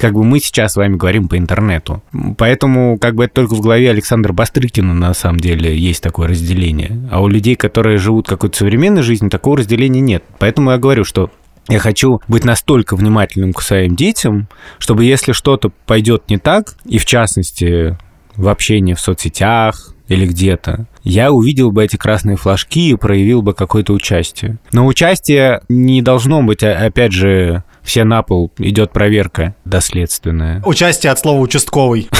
как 0.00 0.14
бы 0.14 0.24
мы 0.24 0.40
сейчас 0.40 0.72
с 0.72 0.76
вами 0.76 0.96
говорим 0.96 1.28
по 1.28 1.36
интернету. 1.36 2.02
Поэтому 2.38 2.98
как 2.98 3.14
бы 3.14 3.24
это 3.24 3.34
только 3.34 3.54
в 3.54 3.60
голове 3.60 3.90
Александра 3.90 4.32
Бастрыкина 4.32 4.94
на 4.94 5.12
самом 5.12 5.40
деле 5.40 5.76
есть 5.76 6.02
такое 6.02 6.28
разделение. 6.28 7.08
А 7.10 7.22
у 7.22 7.28
людей, 7.28 7.54
которые 7.54 7.98
живут 7.98 8.26
какой-то 8.26 8.56
современной 8.56 9.02
жизнью, 9.02 9.30
такого 9.30 9.58
разделения 9.58 10.00
нет. 10.00 10.24
Поэтому 10.38 10.70
я 10.70 10.78
говорю, 10.78 11.04
что 11.04 11.30
я 11.68 11.78
хочу 11.78 12.20
быть 12.28 12.44
настолько 12.44 12.96
внимательным 12.96 13.52
к 13.52 13.60
своим 13.60 13.94
детям, 13.94 14.48
чтобы 14.78 15.04
если 15.04 15.32
что-то 15.32 15.70
пойдет 15.86 16.30
не 16.30 16.38
так, 16.38 16.76
и 16.86 16.98
в 16.98 17.04
частности 17.04 17.98
в 18.36 18.48
общении 18.48 18.94
в 18.94 19.00
соцсетях 19.00 19.94
или 20.08 20.26
где-то, 20.26 20.86
я 21.02 21.32
увидел 21.32 21.70
бы 21.70 21.84
эти 21.84 21.96
красные 21.96 22.36
флажки 22.36 22.90
и 22.90 22.96
проявил 22.96 23.42
бы 23.42 23.54
какое-то 23.54 23.92
участие. 23.92 24.58
Но 24.72 24.86
участие 24.86 25.62
не 25.68 26.02
должно 26.02 26.42
быть, 26.42 26.62
опять 26.62 27.12
же, 27.12 27.62
все 27.82 28.04
на 28.04 28.22
пол, 28.22 28.52
идет 28.58 28.92
проверка 28.92 29.54
доследственная. 29.64 30.62
Участие 30.64 31.12
от 31.12 31.18
слова 31.18 31.40
участковый. 31.40 32.08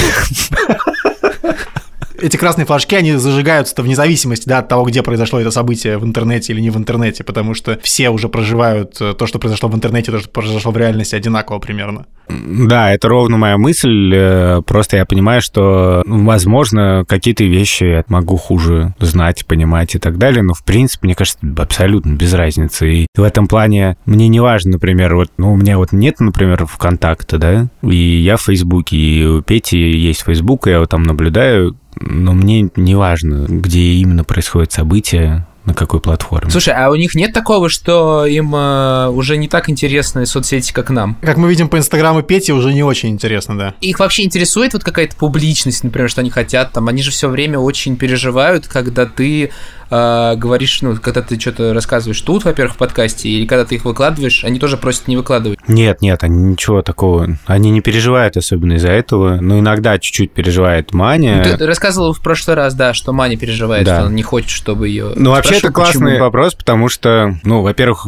эти 2.21 2.37
красные 2.37 2.65
флажки, 2.65 2.95
они 2.95 3.13
зажигаются-то 3.13 3.83
вне 3.83 3.95
зависимости 3.95 4.47
да, 4.47 4.59
от 4.59 4.67
того, 4.67 4.85
где 4.85 5.03
произошло 5.03 5.39
это 5.39 5.51
событие, 5.51 5.97
в 5.97 6.05
интернете 6.05 6.53
или 6.53 6.61
не 6.61 6.69
в 6.69 6.77
интернете, 6.77 7.23
потому 7.23 7.53
что 7.53 7.79
все 7.83 8.09
уже 8.09 8.29
проживают 8.29 8.99
э, 9.01 9.13
то, 9.13 9.27
что 9.27 9.39
произошло 9.39 9.69
в 9.69 9.75
интернете, 9.75 10.11
то, 10.11 10.19
что 10.19 10.29
произошло 10.29 10.71
в 10.71 10.77
реальности, 10.77 11.15
одинаково 11.15 11.59
примерно. 11.59 12.05
Да, 12.29 12.93
это 12.93 13.09
ровно 13.09 13.37
моя 13.37 13.57
мысль. 13.57 14.11
Э, 14.13 14.61
просто 14.65 14.97
я 14.97 15.05
понимаю, 15.05 15.41
что, 15.41 16.03
ну, 16.05 16.25
возможно, 16.25 17.03
какие-то 17.07 17.43
вещи 17.43 17.83
я 17.83 18.03
могу 18.07 18.37
хуже 18.37 18.93
знать, 18.99 19.45
понимать 19.45 19.95
и 19.95 19.99
так 19.99 20.17
далее, 20.17 20.43
но, 20.43 20.53
в 20.53 20.63
принципе, 20.63 21.07
мне 21.07 21.15
кажется, 21.15 21.39
абсолютно 21.57 22.13
без 22.13 22.33
разницы. 22.33 22.93
И 22.93 23.07
в 23.15 23.23
этом 23.23 23.47
плане 23.47 23.97
мне 24.05 24.27
не 24.27 24.39
важно, 24.39 24.71
например, 24.71 25.15
вот, 25.15 25.29
ну, 25.37 25.53
у 25.53 25.57
меня 25.57 25.77
вот 25.77 25.91
нет, 25.91 26.19
например, 26.19 26.65
ВКонтакта, 26.65 27.37
да, 27.37 27.67
и 27.83 27.95
я 27.95 28.37
в 28.37 28.41
Фейсбуке, 28.41 28.97
и 28.97 29.25
у 29.25 29.41
Пети 29.41 29.77
есть 29.77 30.23
Фейсбук, 30.23 30.67
и 30.67 30.69
я 30.69 30.77
его 30.77 30.85
там 30.85 31.03
наблюдаю, 31.03 31.75
но 31.99 32.33
мне 32.33 32.69
не 32.75 32.95
важно, 32.95 33.45
где 33.47 33.93
именно 33.93 34.23
происходит 34.23 34.71
событие, 34.71 35.45
на 35.65 35.73
какой 35.73 35.99
платформе. 35.99 36.49
Слушай, 36.49 36.73
а 36.73 36.89
у 36.89 36.95
них 36.95 37.13
нет 37.13 37.33
такого, 37.33 37.69
что 37.69 38.25
им 38.25 38.53
э, 38.55 39.09
уже 39.09 39.37
не 39.37 39.47
так 39.47 39.69
интересны 39.69 40.25
соцсети, 40.25 40.73
как 40.73 40.89
нам? 40.89 41.17
Как 41.21 41.37
мы 41.37 41.49
видим 41.49 41.69
по 41.69 41.77
Инстаграму 41.77 42.23
Пети, 42.23 42.51
уже 42.51 42.73
не 42.73 42.83
очень 42.83 43.09
интересно, 43.09 43.57
да. 43.57 43.75
Их 43.79 43.99
вообще 43.99 44.23
интересует 44.23 44.73
вот 44.73 44.83
какая-то 44.83 45.15
публичность, 45.15 45.83
например, 45.83 46.09
что 46.09 46.21
они 46.21 46.31
хотят 46.31 46.71
там. 46.71 46.87
Они 46.87 47.03
же 47.03 47.11
все 47.11 47.29
время 47.29 47.59
очень 47.59 47.95
переживают, 47.95 48.67
когда 48.67 49.05
ты 49.05 49.51
э, 49.91 50.35
говоришь, 50.35 50.81
ну, 50.81 50.95
когда 50.95 51.21
ты 51.21 51.39
что-то 51.39 51.73
рассказываешь 51.73 52.21
тут, 52.21 52.45
во-первых, 52.45 52.75
в 52.75 52.77
подкасте, 52.77 53.29
или 53.29 53.45
когда 53.45 53.65
ты 53.65 53.75
их 53.75 53.85
выкладываешь, 53.85 54.43
они 54.43 54.59
тоже 54.59 54.77
просят 54.77 55.07
не 55.07 55.17
выкладывать. 55.17 55.59
Нет, 55.67 56.01
нет, 56.01 56.23
они 56.23 56.51
ничего 56.51 56.81
такого. 56.81 57.37
Они 57.45 57.69
не 57.69 57.81
переживают 57.81 58.37
особенно 58.37 58.73
из-за 58.73 58.89
этого. 58.89 59.39
Но 59.41 59.59
иногда 59.59 59.99
чуть-чуть 59.99 60.31
переживает 60.31 60.93
Маня. 60.93 61.43
Ты, 61.57 61.65
рассказывал 61.65 62.13
в 62.13 62.21
прошлый 62.21 62.55
раз, 62.55 62.73
да, 62.73 62.93
что 62.93 63.13
Маня 63.13 63.37
переживает, 63.37 63.85
да. 63.85 63.95
что 63.95 64.05
она 64.05 64.15
не 64.15 64.23
хочет, 64.23 64.49
чтобы 64.49 64.87
ее. 64.87 65.11
Ну, 65.15 65.31
вообще, 65.31 65.57
это 65.57 65.71
классный 65.71 66.13
почему? 66.13 66.25
вопрос, 66.25 66.55
потому 66.55 66.89
что, 66.89 67.35
ну, 67.43 67.61
во-первых, 67.61 68.07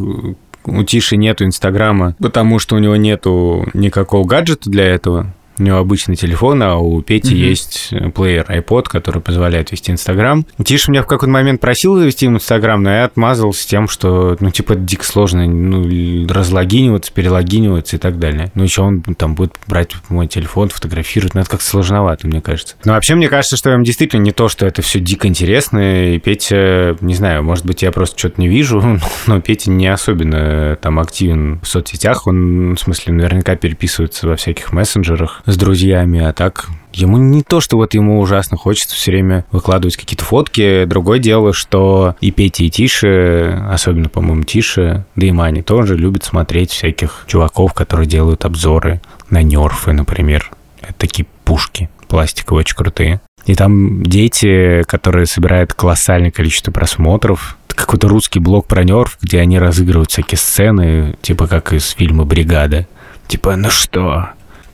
у 0.65 0.83
Тиши 0.83 1.17
нету 1.17 1.45
Инстаграма, 1.45 2.15
потому 2.19 2.59
что 2.59 2.75
у 2.75 2.79
него 2.79 2.95
нету 2.95 3.67
никакого 3.73 4.25
гаджета 4.25 4.69
для 4.69 4.85
этого 4.85 5.33
у 5.57 5.63
него 5.63 5.77
обычный 5.77 6.15
телефон, 6.15 6.63
а 6.63 6.77
у 6.77 7.01
Пети 7.01 7.33
mm-hmm. 7.33 7.49
есть 7.49 7.87
э, 7.91 8.09
плеер 8.09 8.45
iPod, 8.49 8.83
который 8.83 9.21
позволяет 9.21 9.71
вести 9.71 9.91
Инстаграм. 9.91 10.45
Тиша 10.63 10.91
меня 10.91 11.03
в 11.03 11.07
какой-то 11.07 11.31
момент 11.31 11.61
просил 11.61 11.95
завести 11.95 12.25
Инстаграм, 12.25 12.81
но 12.81 12.89
я 12.89 13.05
отмазался 13.05 13.67
тем, 13.67 13.87
что, 13.87 14.35
ну, 14.39 14.49
типа, 14.51 14.73
это 14.73 14.81
дико 14.81 15.05
сложно 15.05 15.45
ну, 15.45 16.27
разлогиниваться, 16.27 17.11
перелогиниваться 17.11 17.95
и 17.95 17.99
так 17.99 18.19
далее. 18.19 18.51
Ну, 18.55 18.63
еще 18.63 18.81
он 18.81 19.01
там 19.01 19.35
будет 19.35 19.53
брать 19.67 19.91
мой 20.09 20.27
телефон, 20.27 20.69
фотографировать, 20.69 21.35
ну, 21.35 21.41
это 21.41 21.49
как-то 21.49 21.65
сложновато, 21.65 22.27
мне 22.27 22.41
кажется. 22.41 22.75
Но 22.85 22.93
вообще, 22.93 23.15
мне 23.15 23.29
кажется, 23.29 23.57
что 23.57 23.71
им 23.73 23.83
действительно 23.83 24.21
не 24.21 24.31
то, 24.31 24.49
что 24.49 24.65
это 24.65 24.81
все 24.81 24.99
дико 24.99 25.27
интересно, 25.27 26.13
и 26.13 26.19
Петя, 26.19 26.97
не 27.01 27.13
знаю, 27.13 27.43
может 27.43 27.65
быть, 27.65 27.83
я 27.83 27.91
просто 27.91 28.17
что-то 28.17 28.41
не 28.41 28.47
вижу, 28.47 28.99
но 29.27 29.41
Петя 29.41 29.69
не 29.69 29.87
особенно 29.87 30.75
там 30.81 30.99
активен 30.99 31.59
в 31.61 31.67
соцсетях, 31.67 32.27
он, 32.27 32.75
в 32.75 32.79
смысле, 32.79 33.13
наверняка 33.13 33.55
переписывается 33.55 34.27
во 34.27 34.35
всяких 34.35 34.73
мессенджерах, 34.73 35.42
с 35.45 35.57
друзьями, 35.57 36.21
а 36.21 36.33
так 36.33 36.69
Ему 36.93 37.17
не 37.17 37.41
то, 37.41 37.59
что 37.59 37.77
вот 37.77 37.95
ему 37.95 38.19
ужасно 38.19 38.55
хочется 38.55 38.95
все 38.95 39.11
время 39.11 39.45
выкладывать 39.51 39.97
какие-то 39.97 40.23
фотки. 40.23 40.85
Другое 40.85 41.17
дело, 41.17 41.51
что 41.51 42.15
и 42.21 42.29
Петя, 42.29 42.63
и 42.63 42.69
Тише, 42.69 43.65
особенно, 43.67 44.09
по-моему, 44.09 44.43
Тише, 44.43 45.05
да 45.15 45.25
и 45.25 45.31
Мани 45.31 45.63
тоже 45.63 45.97
любят 45.97 46.23
смотреть 46.23 46.69
всяких 46.69 47.25
чуваков, 47.27 47.73
которые 47.73 48.07
делают 48.07 48.45
обзоры 48.45 49.01
на 49.29 49.41
нерфы, 49.41 49.91
например, 49.91 50.51
Это 50.81 50.93
такие 50.93 51.25
пушки 51.45 51.89
пластиковые, 52.07 52.61
очень 52.61 52.75
крутые. 52.75 53.21
И 53.47 53.55
там 53.55 54.03
дети, 54.03 54.83
которые 54.83 55.25
собирают 55.25 55.73
колоссальное 55.73 56.29
количество 56.29 56.71
просмотров. 56.71 57.57
Какой-то 57.67 58.07
русский 58.07 58.39
блог 58.39 58.67
про 58.67 58.83
нерв, 58.83 59.17
где 59.19 59.39
они 59.39 59.57
разыгрывают 59.57 60.11
всякие 60.11 60.37
сцены, 60.37 61.17
типа 61.23 61.47
как 61.47 61.73
из 61.73 61.89
фильма 61.89 62.23
«Бригада». 62.23 62.87
Типа, 63.27 63.55
ну 63.55 63.71
что, 63.71 64.29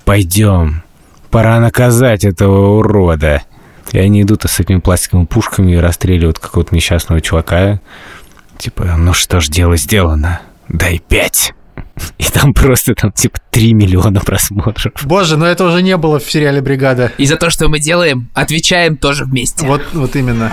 пойдем, 0.09 0.81
пора 1.29 1.59
наказать 1.59 2.23
этого 2.23 2.79
урода. 2.79 3.43
И 3.91 3.99
они 3.99 4.23
идут 4.23 4.43
с 4.43 4.59
этими 4.59 4.79
пластиковыми 4.79 5.27
пушками 5.27 5.73
и 5.73 5.77
расстреливают 5.77 6.39
какого-то 6.39 6.73
несчастного 6.73 7.21
чувака. 7.21 7.79
Типа, 8.57 8.95
ну 8.97 9.13
что 9.13 9.39
ж, 9.39 9.49
дело 9.49 9.77
сделано. 9.77 10.41
Дай 10.67 10.97
пять. 10.97 11.53
И 12.17 12.23
там 12.23 12.55
просто 12.55 12.95
там 12.95 13.11
типа 13.11 13.37
3 13.51 13.73
миллиона 13.73 14.19
просмотров. 14.19 14.93
Боже, 15.03 15.37
но 15.37 15.45
это 15.45 15.63
уже 15.63 15.83
не 15.83 15.95
было 15.95 16.17
в 16.17 16.23
сериале 16.23 16.59
«Бригада». 16.59 17.11
И 17.19 17.27
за 17.27 17.35
то, 17.35 17.51
что 17.51 17.69
мы 17.69 17.79
делаем, 17.79 18.31
отвечаем 18.33 18.97
тоже 18.97 19.25
вместе. 19.25 19.67
Вот, 19.67 19.83
вот 19.93 20.15
именно. 20.15 20.51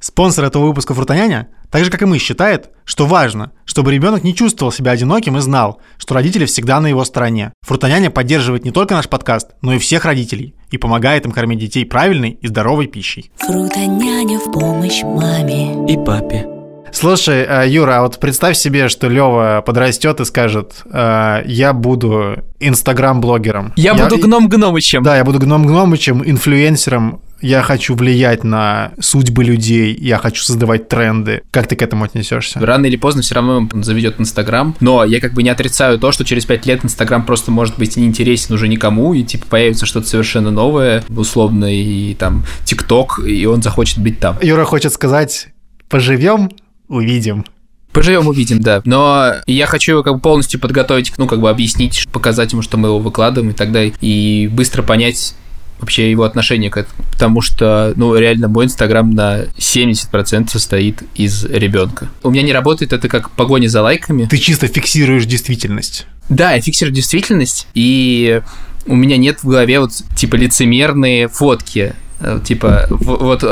Спонсор 0.00 0.44
этого 0.44 0.66
выпуска 0.66 0.94
Фрутоняня, 0.94 1.48
так 1.70 1.84
же 1.84 1.90
как 1.90 2.02
и 2.02 2.06
мы, 2.06 2.18
считает, 2.18 2.70
что 2.84 3.06
важно, 3.06 3.52
чтобы 3.64 3.92
ребенок 3.92 4.24
не 4.24 4.34
чувствовал 4.34 4.72
себя 4.72 4.92
одиноким 4.92 5.36
и 5.36 5.40
знал, 5.40 5.80
что 5.98 6.14
родители 6.14 6.44
всегда 6.44 6.80
на 6.80 6.86
его 6.86 7.04
стороне. 7.04 7.52
Фрутоняня 7.62 8.10
поддерживает 8.10 8.64
не 8.64 8.70
только 8.70 8.94
наш 8.94 9.08
подкаст, 9.08 9.50
но 9.62 9.74
и 9.74 9.78
всех 9.78 10.04
родителей 10.04 10.54
и 10.70 10.78
помогает 10.78 11.24
им 11.26 11.32
кормить 11.32 11.58
детей 11.58 11.84
правильной 11.84 12.38
и 12.40 12.46
здоровой 12.46 12.86
пищей. 12.86 13.30
Фрутоняня 13.38 14.38
в 14.38 14.52
помощь 14.52 15.02
маме. 15.02 15.92
И 15.92 15.96
папе. 15.96 16.46
Слушай, 16.92 17.44
э, 17.46 17.68
Юра, 17.68 17.98
а 17.98 18.02
вот 18.02 18.18
представь 18.18 18.56
себе, 18.56 18.88
что 18.88 19.08
Лева 19.08 19.62
подрастет 19.66 20.20
и 20.20 20.24
скажет, 20.24 20.82
э, 20.90 21.42
я 21.44 21.72
буду 21.72 22.36
инстаграм-блогером. 22.58 23.72
Я, 23.76 23.94
буду 23.94 24.18
гном-гномычем. 24.18 25.02
Да, 25.02 25.16
я 25.16 25.24
буду 25.24 25.38
гном-гномычем, 25.38 26.22
инфлюенсером, 26.24 27.20
я 27.40 27.62
хочу 27.62 27.94
влиять 27.94 28.44
на 28.44 28.92
судьбы 29.00 29.44
людей, 29.44 29.96
я 30.00 30.18
хочу 30.18 30.42
создавать 30.42 30.88
тренды. 30.88 31.42
Как 31.50 31.66
ты 31.66 31.76
к 31.76 31.82
этому 31.82 32.04
отнесешься? 32.04 32.60
Рано 32.60 32.86
или 32.86 32.96
поздно 32.96 33.22
все 33.22 33.34
равно 33.34 33.68
он 33.72 33.84
заведет 33.84 34.20
Инстаграм, 34.20 34.74
но 34.80 35.04
я 35.04 35.20
как 35.20 35.34
бы 35.34 35.42
не 35.42 35.50
отрицаю 35.50 35.98
то, 35.98 36.12
что 36.12 36.24
через 36.24 36.44
пять 36.46 36.66
лет 36.66 36.84
Инстаграм 36.84 37.24
просто 37.24 37.50
может 37.50 37.78
быть 37.78 37.96
неинтересен 37.96 38.54
уже 38.54 38.68
никому, 38.68 39.14
и 39.14 39.22
типа 39.22 39.46
появится 39.46 39.86
что-то 39.86 40.08
совершенно 40.08 40.50
новое, 40.50 41.04
условно, 41.08 41.66
и 41.66 42.14
там 42.14 42.44
ТикТок, 42.64 43.20
и 43.26 43.46
он 43.46 43.62
захочет 43.62 43.98
быть 43.98 44.18
там. 44.18 44.38
Юра 44.42 44.64
хочет 44.64 44.92
сказать, 44.92 45.48
поживем, 45.88 46.50
увидим. 46.88 47.44
Поживем, 47.92 48.28
увидим, 48.28 48.60
да. 48.60 48.82
Но 48.84 49.36
я 49.46 49.66
хочу 49.66 49.92
его 49.92 50.02
как 50.02 50.16
бы 50.16 50.20
полностью 50.20 50.60
подготовить, 50.60 51.12
ну, 51.16 51.26
как 51.26 51.40
бы 51.40 51.48
объяснить, 51.48 52.06
показать 52.12 52.52
ему, 52.52 52.60
что 52.60 52.76
мы 52.76 52.88
его 52.88 52.98
выкладываем 52.98 53.52
и 53.52 53.54
так 53.54 53.72
далее, 53.72 53.94
и 54.02 54.50
быстро 54.52 54.82
понять, 54.82 55.34
вообще 55.80 56.10
его 56.10 56.24
отношение 56.24 56.70
к 56.70 56.76
этому. 56.76 57.04
Потому 57.12 57.40
что, 57.42 57.92
ну, 57.96 58.14
реально, 58.16 58.48
мой 58.48 58.64
Инстаграм 58.66 59.10
на 59.10 59.44
70% 59.58 60.48
состоит 60.48 61.02
из 61.14 61.44
ребенка. 61.44 62.08
У 62.22 62.30
меня 62.30 62.42
не 62.42 62.52
работает 62.52 62.92
это 62.92 63.08
как 63.08 63.30
погоня 63.30 63.68
за 63.68 63.82
лайками. 63.82 64.26
Ты 64.26 64.38
чисто 64.38 64.66
фиксируешь 64.68 65.26
действительность. 65.26 66.06
Да, 66.28 66.52
я 66.54 66.60
фиксирую 66.60 66.94
действительность, 66.94 67.66
и 67.74 68.42
у 68.86 68.94
меня 68.96 69.16
нет 69.16 69.42
в 69.42 69.48
голове 69.48 69.80
вот 69.80 69.92
типа 70.16 70.36
лицемерные 70.36 71.28
фотки. 71.28 71.94
Э, 72.20 72.40
Типа, 72.42 72.86
в- 72.88 73.16
вот 73.22 73.44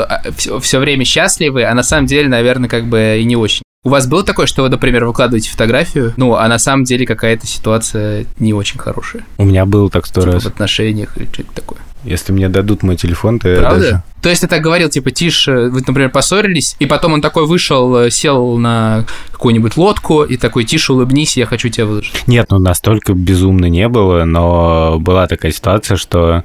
все 0.63 0.79
время 0.79 1.05
счастливы, 1.05 1.63
а 1.65 1.73
на 1.75 1.83
самом 1.83 2.07
деле, 2.07 2.27
наверное, 2.27 2.67
как 2.67 2.87
бы 2.87 3.17
и 3.19 3.23
не 3.23 3.35
очень. 3.35 3.61
У 3.83 3.89
вас 3.89 4.07
было 4.07 4.23
такое, 4.23 4.47
что 4.47 4.63
вы, 4.63 4.69
например, 4.69 5.05
выкладываете 5.05 5.51
фотографию, 5.51 6.13
ну, 6.17 6.33
а 6.33 6.47
на 6.47 6.57
самом 6.57 6.85
деле 6.85 7.05
какая-то 7.05 7.45
ситуация 7.45 8.25
не 8.39 8.51
очень 8.53 8.79
хорошая? 8.79 9.23
У 9.37 9.45
меня 9.45 9.67
было 9.67 9.91
так 9.91 10.07
сто 10.07 10.21
Типа 10.21 10.33
раз. 10.33 10.43
в 10.43 10.47
отношениях 10.47 11.15
или 11.17 11.27
что-то 11.31 11.51
такое. 11.53 11.79
Если 12.05 12.31
мне 12.31 12.49
дадут 12.49 12.83
мой 12.83 12.95
телефон, 12.95 13.39
то 13.39 13.49
я 13.49 13.59
Правда? 13.59 13.79
даже... 13.79 14.03
То 14.21 14.29
есть 14.29 14.41
ты 14.41 14.47
так 14.47 14.61
говорил, 14.61 14.89
типа, 14.89 15.11
Тиш, 15.11 15.47
э, 15.47 15.69
вы, 15.69 15.81
например, 15.85 16.09
поссорились, 16.11 16.75
и 16.79 16.85
потом 16.85 17.13
он 17.13 17.21
такой 17.21 17.45
вышел, 17.45 17.95
э, 17.97 18.09
сел 18.11 18.57
на 18.57 19.05
какую-нибудь 19.31 19.75
лодку, 19.75 20.23
и 20.23 20.37
такой, 20.37 20.65
Тиш, 20.65 20.89
улыбнись, 20.89 21.35
я 21.35 21.45
хочу 21.45 21.69
тебя 21.69 21.85
выложить. 21.85 22.13
Нет, 22.27 22.47
ну 22.49 22.59
настолько 22.59 23.13
безумно 23.13 23.65
не 23.65 23.87
было, 23.89 24.23
но 24.23 24.97
была 24.99 25.27
такая 25.27 25.51
ситуация, 25.51 25.97
что, 25.97 26.43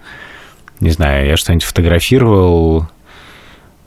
не 0.80 0.90
знаю, 0.90 1.26
я 1.26 1.36
что-нибудь 1.36 1.64
фотографировал, 1.64 2.88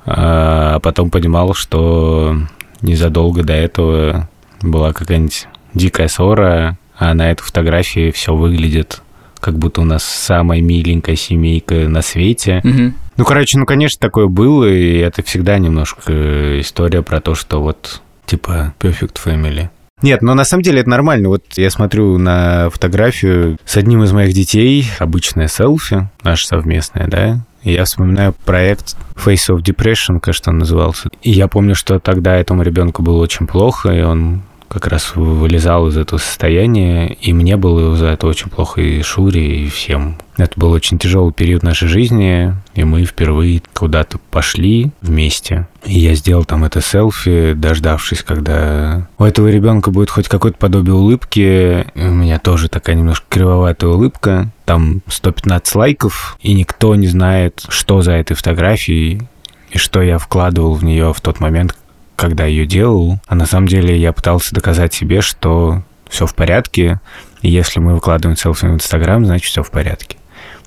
а 0.06 0.80
потом 0.80 1.10
понимал, 1.10 1.54
что 1.54 2.38
незадолго 2.82 3.44
до 3.44 3.54
этого 3.54 4.30
была 4.62 4.94
какая-нибудь 4.94 5.48
дикая 5.74 6.08
ссора, 6.08 6.78
а 6.98 7.14
на 7.14 7.32
этой 7.32 7.44
фотографии 7.44 8.12
все 8.12 8.36
выглядит 8.36 9.03
как 9.44 9.58
будто 9.60 9.82
у 9.82 9.84
нас 9.84 10.06
самая 10.06 10.62
миленькая 10.62 11.18
семейка 11.18 11.90
на 11.90 12.02
свете. 12.02 12.62
Мгм. 12.64 12.96
Ну, 13.18 13.26
короче, 13.26 13.60
ну, 13.60 13.66
конечно, 13.66 14.00
такое 14.00 14.28
было, 14.28 14.64
и 14.64 15.00
это 15.00 15.22
всегда 15.22 15.58
немножко 15.58 16.62
история 16.62 17.02
про 17.02 17.20
то, 17.20 17.36
что 17.36 17.62
вот, 17.62 18.02
типа, 18.26 18.74
perfect 18.80 19.18
family. 19.24 19.68
Нет, 20.02 20.22
но 20.22 20.34
на 20.34 20.46
самом 20.46 20.64
деле 20.64 20.80
это 20.80 20.90
нормально. 20.90 21.28
Вот 21.28 21.44
я 21.58 21.70
смотрю 21.70 22.18
на 22.18 22.70
фотографию 22.70 23.58
с 23.66 23.76
одним 23.76 24.04
из 24.04 24.14
моих 24.14 24.34
детей, 24.34 24.90
обычное 25.00 25.50
селфи, 25.50 26.08
наше 26.24 26.48
совместное, 26.48 27.08
да, 27.08 27.40
и 27.64 27.74
я 27.74 27.84
вспоминаю 27.84 28.34
проект 28.46 28.96
Face 29.16 29.50
of 29.50 29.62
Depression, 29.62 30.22
кажется, 30.22 30.52
он 30.52 30.60
назывался. 30.60 31.10
И 31.22 31.32
я 31.32 31.50
помню, 31.50 31.76
что 31.76 32.00
тогда 32.00 32.36
этому 32.36 32.64
ребенку 32.64 33.02
было 33.02 33.22
очень 33.22 33.46
плохо, 33.46 33.92
и 33.92 34.02
он 34.02 34.42
как 34.74 34.88
раз 34.88 35.16
вылезал 35.16 35.88
из 35.88 35.98
этого 35.98 36.20
состояния, 36.20 37.08
и 37.08 37.32
мне 37.32 37.58
было 37.58 37.96
за 37.96 38.08
это 38.08 38.28
очень 38.28 38.50
плохо, 38.50 38.82
и 38.82 39.02
Шуре, 39.04 39.66
и 39.66 39.70
всем. 39.70 40.18
Это 40.38 40.60
был 40.60 40.72
очень 40.72 40.98
тяжелый 40.98 41.32
период 41.32 41.62
нашей 41.62 41.88
жизни, 41.88 42.56
и 42.74 42.84
мы 42.84 43.06
впервые 43.06 43.62
куда-то 43.74 44.18
пошли 44.32 44.92
вместе. 45.02 45.68
И 45.86 46.00
я 46.00 46.16
сделал 46.16 46.44
там 46.44 46.64
это 46.64 46.82
селфи, 46.82 47.54
дождавшись, 47.54 48.24
когда 48.24 49.08
у 49.20 49.24
этого 49.24 49.48
ребенка 49.50 49.92
будет 49.92 50.10
хоть 50.10 50.28
какое-то 50.28 50.58
подобие 50.58 50.96
улыбки. 50.96 51.86
И 51.94 52.02
у 52.02 52.12
меня 52.12 52.40
тоже 52.40 52.68
такая 52.68 52.96
немножко 52.96 53.26
кривоватая 53.30 53.92
улыбка. 53.92 54.50
Там 54.66 55.02
115 55.08 55.76
лайков, 55.76 56.38
и 56.42 56.54
никто 56.54 56.96
не 56.96 57.08
знает, 57.08 57.64
что 57.70 58.02
за 58.02 58.14
этой 58.14 58.34
фотографией, 58.34 59.22
и 59.70 59.78
что 59.78 60.02
я 60.02 60.18
вкладывал 60.18 60.74
в 60.74 60.84
нее 60.84 61.14
в 61.14 61.22
тот 61.22 61.40
момент, 61.40 61.76
когда 62.16 62.46
ее 62.46 62.66
делал. 62.66 63.20
А 63.28 63.36
на 63.36 63.46
самом 63.46 63.68
деле 63.68 63.98
я 63.98 64.14
пытался 64.14 64.54
доказать 64.54 64.94
себе, 64.94 65.22
что 65.22 65.84
все 66.10 66.26
в 66.26 66.36
порядке, 66.36 67.00
и 67.42 67.50
если 67.50 67.80
мы 67.80 67.96
выкладываем 67.96 68.38
селфи 68.38 68.66
в 68.66 68.74
Инстаграм, 68.74 69.26
значит 69.26 69.48
все 69.48 69.64
в 69.64 69.72
порядке. 69.72 70.18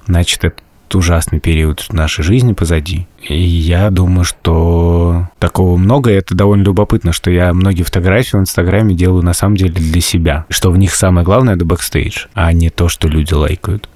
Значит, 0.06 0.44
этот 0.44 0.62
ужасный 0.94 1.40
период 1.40 1.86
нашей 1.90 2.22
жизни 2.22 2.52
позади. 2.52 3.06
Я 3.28 3.90
думаю, 3.90 4.24
что 4.24 5.28
такого 5.38 5.76
много, 5.76 6.10
и 6.10 6.14
это 6.14 6.34
довольно 6.34 6.64
любопытно, 6.64 7.12
что 7.12 7.30
я 7.30 7.52
многие 7.52 7.82
фотографии 7.82 8.36
в 8.36 8.40
Инстаграме 8.40 8.94
делаю 8.94 9.22
на 9.22 9.34
самом 9.34 9.56
деле 9.56 9.72
для 9.72 10.00
себя. 10.00 10.46
Что 10.48 10.70
в 10.70 10.78
них 10.78 10.94
самое 10.94 11.24
главное— 11.24 11.54
это 11.56 11.64
бэкстейдж, 11.64 12.26
а 12.34 12.52
не 12.52 12.70
то, 12.70 12.88
что 12.88 13.08
люди 13.08 13.34
лайкают. 13.34 13.88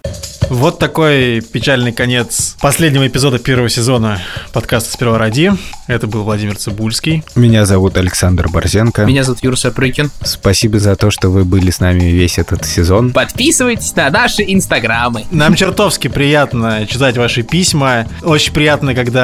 Вот 0.49 0.81
такой 0.81 1.43
печальный 1.43 1.93
конец 1.93 2.57
последнего 2.61 3.07
эпизода 3.07 3.39
первого 3.39 3.69
сезона 3.69 4.21
подкаста 4.53 4.93
«Сперва 4.93 5.17
ради». 5.17 5.53
Это 5.87 6.09
был 6.09 6.25
Владимир 6.25 6.57
Цибульский. 6.57 7.23
Меня 7.37 7.67
зовут 7.67 7.97
Александр 7.97 8.49
Борзенко. 8.49 9.05
Меня 9.05 9.23
зовут 9.23 9.45
Юра 9.45 9.55
Сапрыкин. 9.55 10.11
Спасибо 10.25 10.81
за 10.81 10.97
то, 10.97 11.13
что 11.13 11.29
вы 11.29 11.45
были 11.45 11.71
с 11.71 11.79
нами 11.79 12.05
весь 12.05 12.39
этот 12.39 12.65
сезон. 12.65 13.13
Подписывайтесь 13.13 13.95
на 13.95 14.11
наши 14.11 14.43
инстаграмы. 14.43 15.27
Нам 15.31 15.55
чертовски 15.55 16.09
приятно 16.09 16.85
читать 16.89 17.17
ваши 17.17 17.43
письма. 17.43 18.07
Очень 18.23 18.53
приятно, 18.53 18.95
когда 18.95 19.20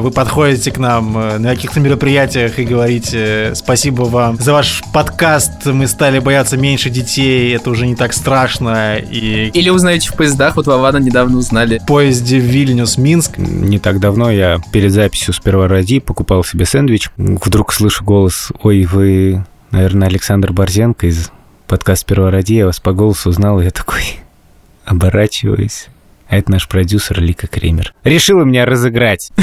вы 0.00 0.10
подходите 0.10 0.70
к 0.70 0.78
нам 0.78 1.16
э, 1.16 1.38
на 1.38 1.50
каких-то 1.50 1.80
мероприятиях 1.80 2.58
и 2.58 2.64
говорите 2.64 3.52
спасибо 3.54 4.02
вам 4.02 4.36
за 4.38 4.52
ваш 4.52 4.82
подкаст. 4.92 5.66
Мы 5.66 5.86
стали 5.86 6.18
бояться 6.18 6.56
меньше 6.56 6.90
детей. 6.90 7.54
Это 7.54 7.70
уже 7.70 7.86
не 7.86 7.94
так 7.94 8.12
страшно. 8.12 8.96
И 8.96 9.50
Или 9.54 9.70
узнаете 9.70 10.10
в 10.10 10.14
поездах, 10.14 10.56
вот 10.56 10.66
Вована 10.66 10.98
недавно 10.98 11.38
узнали. 11.38 11.78
в 11.78 11.86
поезде 11.86 12.38
Вильнюс-Минск 12.38 13.38
Не 13.38 13.78
так 13.78 14.00
давно 14.00 14.30
я 14.30 14.58
перед 14.72 14.92
записью 14.92 15.34
«Сперва 15.34 15.68
ради» 15.68 16.00
покупал 16.00 16.44
себе 16.44 16.64
сэндвич. 16.64 17.10
Вдруг 17.16 17.72
слышу 17.72 18.04
голос 18.04 18.50
«Ой, 18.62 18.84
вы, 18.84 19.44
наверное, 19.70 20.08
Александр 20.08 20.52
Борзенко 20.52 21.06
из 21.06 21.30
подкаста 21.66 22.02
«Сперва 22.02 22.30
ради». 22.30 22.54
Я 22.54 22.66
вас 22.66 22.80
по 22.80 22.92
голосу 22.92 23.30
узнал, 23.30 23.60
и 23.60 23.64
я 23.64 23.70
такой 23.70 24.20
оборачиваюсь. 24.84 25.88
А 26.28 26.36
это 26.36 26.50
наш 26.50 26.68
продюсер 26.68 27.20
Лика 27.20 27.46
Кремер. 27.46 27.94
Решила 28.04 28.44
меня 28.44 28.64
разыграть. 28.64 29.30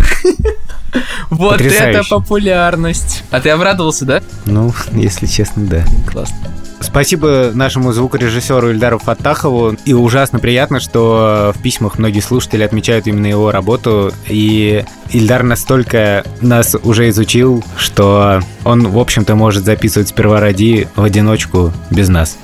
Вот 1.29 1.59
это 1.59 2.03
популярность. 2.09 3.23
А 3.29 3.41
ты 3.41 3.49
обрадовался, 3.49 4.05
да? 4.05 4.23
Ну, 4.45 4.73
если 4.93 5.25
честно, 5.25 5.65
да. 5.65 5.83
Классно. 6.09 6.37
Спасибо 6.79 7.51
нашему 7.53 7.91
звукорежиссеру 7.91 8.71
Ильдару 8.71 8.99
Фаттахову. 8.99 9.75
И 9.85 9.93
ужасно 9.93 10.39
приятно, 10.39 10.79
что 10.79 11.53
в 11.55 11.61
письмах 11.61 11.97
многие 11.97 12.19
слушатели 12.19 12.63
отмечают 12.63 13.07
именно 13.07 13.25
его 13.25 13.51
работу. 13.51 14.13
И 14.29 14.85
Ильдар 15.09 15.43
настолько 15.43 16.23
нас 16.41 16.75
уже 16.83 17.09
изучил, 17.09 17.63
что 17.77 18.41
он, 18.63 18.87
в 18.87 18.97
общем-то, 18.97 19.35
может 19.35 19.65
записывать 19.65 20.09
сперва 20.09 20.39
ради 20.39 20.87
в 20.95 21.03
одиночку 21.03 21.73
без 21.89 22.07
нас. 22.07 22.37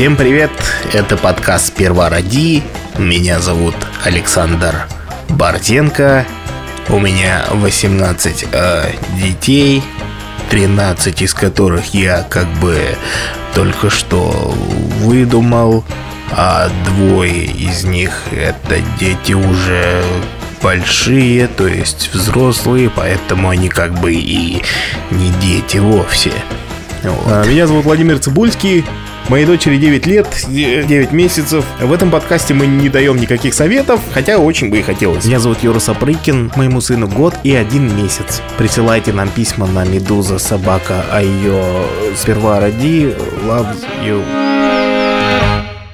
Всем 0.00 0.16
привет, 0.16 0.50
это 0.94 1.18
подкаст 1.18 1.66
«Сперва 1.66 2.08
ради». 2.08 2.62
Меня 2.96 3.38
зовут 3.38 3.74
Александр 4.02 4.86
Борзенко. 5.28 6.24
У 6.88 6.98
меня 6.98 7.44
18 7.50 8.46
э, 8.50 8.92
детей, 9.22 9.82
13 10.48 11.20
из 11.20 11.34
которых 11.34 11.92
я 11.92 12.22
как 12.22 12.46
бы 12.62 12.80
только 13.54 13.90
что 13.90 14.54
выдумал, 15.00 15.84
а 16.30 16.70
двое 16.86 17.44
из 17.44 17.84
них 17.84 18.22
это 18.32 18.76
дети 18.98 19.34
уже 19.34 20.02
большие, 20.62 21.46
то 21.46 21.68
есть 21.68 22.08
взрослые, 22.14 22.88
поэтому 22.88 23.50
они 23.50 23.68
как 23.68 24.00
бы 24.00 24.14
и 24.14 24.62
не 25.10 25.30
дети 25.42 25.76
вовсе. 25.76 26.32
Вот. 27.02 27.26
А, 27.26 27.44
меня 27.44 27.66
зовут 27.66 27.84
Владимир 27.84 28.18
Цибульский. 28.18 28.82
Моей 29.30 29.46
дочери 29.46 29.76
9 29.76 30.06
лет, 30.06 30.26
9 30.48 31.12
месяцев. 31.12 31.64
В 31.80 31.92
этом 31.92 32.10
подкасте 32.10 32.52
мы 32.52 32.66
не 32.66 32.88
даем 32.88 33.16
никаких 33.16 33.54
советов, 33.54 34.00
хотя 34.12 34.38
очень 34.38 34.70
бы 34.70 34.80
и 34.80 34.82
хотелось. 34.82 35.24
Меня 35.24 35.38
зовут 35.38 35.62
Юра 35.62 35.78
Сапрыкин, 35.78 36.50
моему 36.56 36.80
сыну 36.80 37.06
год 37.06 37.36
и 37.44 37.54
один 37.54 37.96
месяц. 37.96 38.42
Присылайте 38.58 39.12
нам 39.12 39.28
письма 39.28 39.68
на 39.68 39.84
Медуза 39.84 40.40
Собака, 40.40 41.04
а 41.12 41.22
ее 41.22 41.62
сперва 42.16 42.58
ради, 42.58 43.14
love 43.46 43.76
you. 44.04 44.20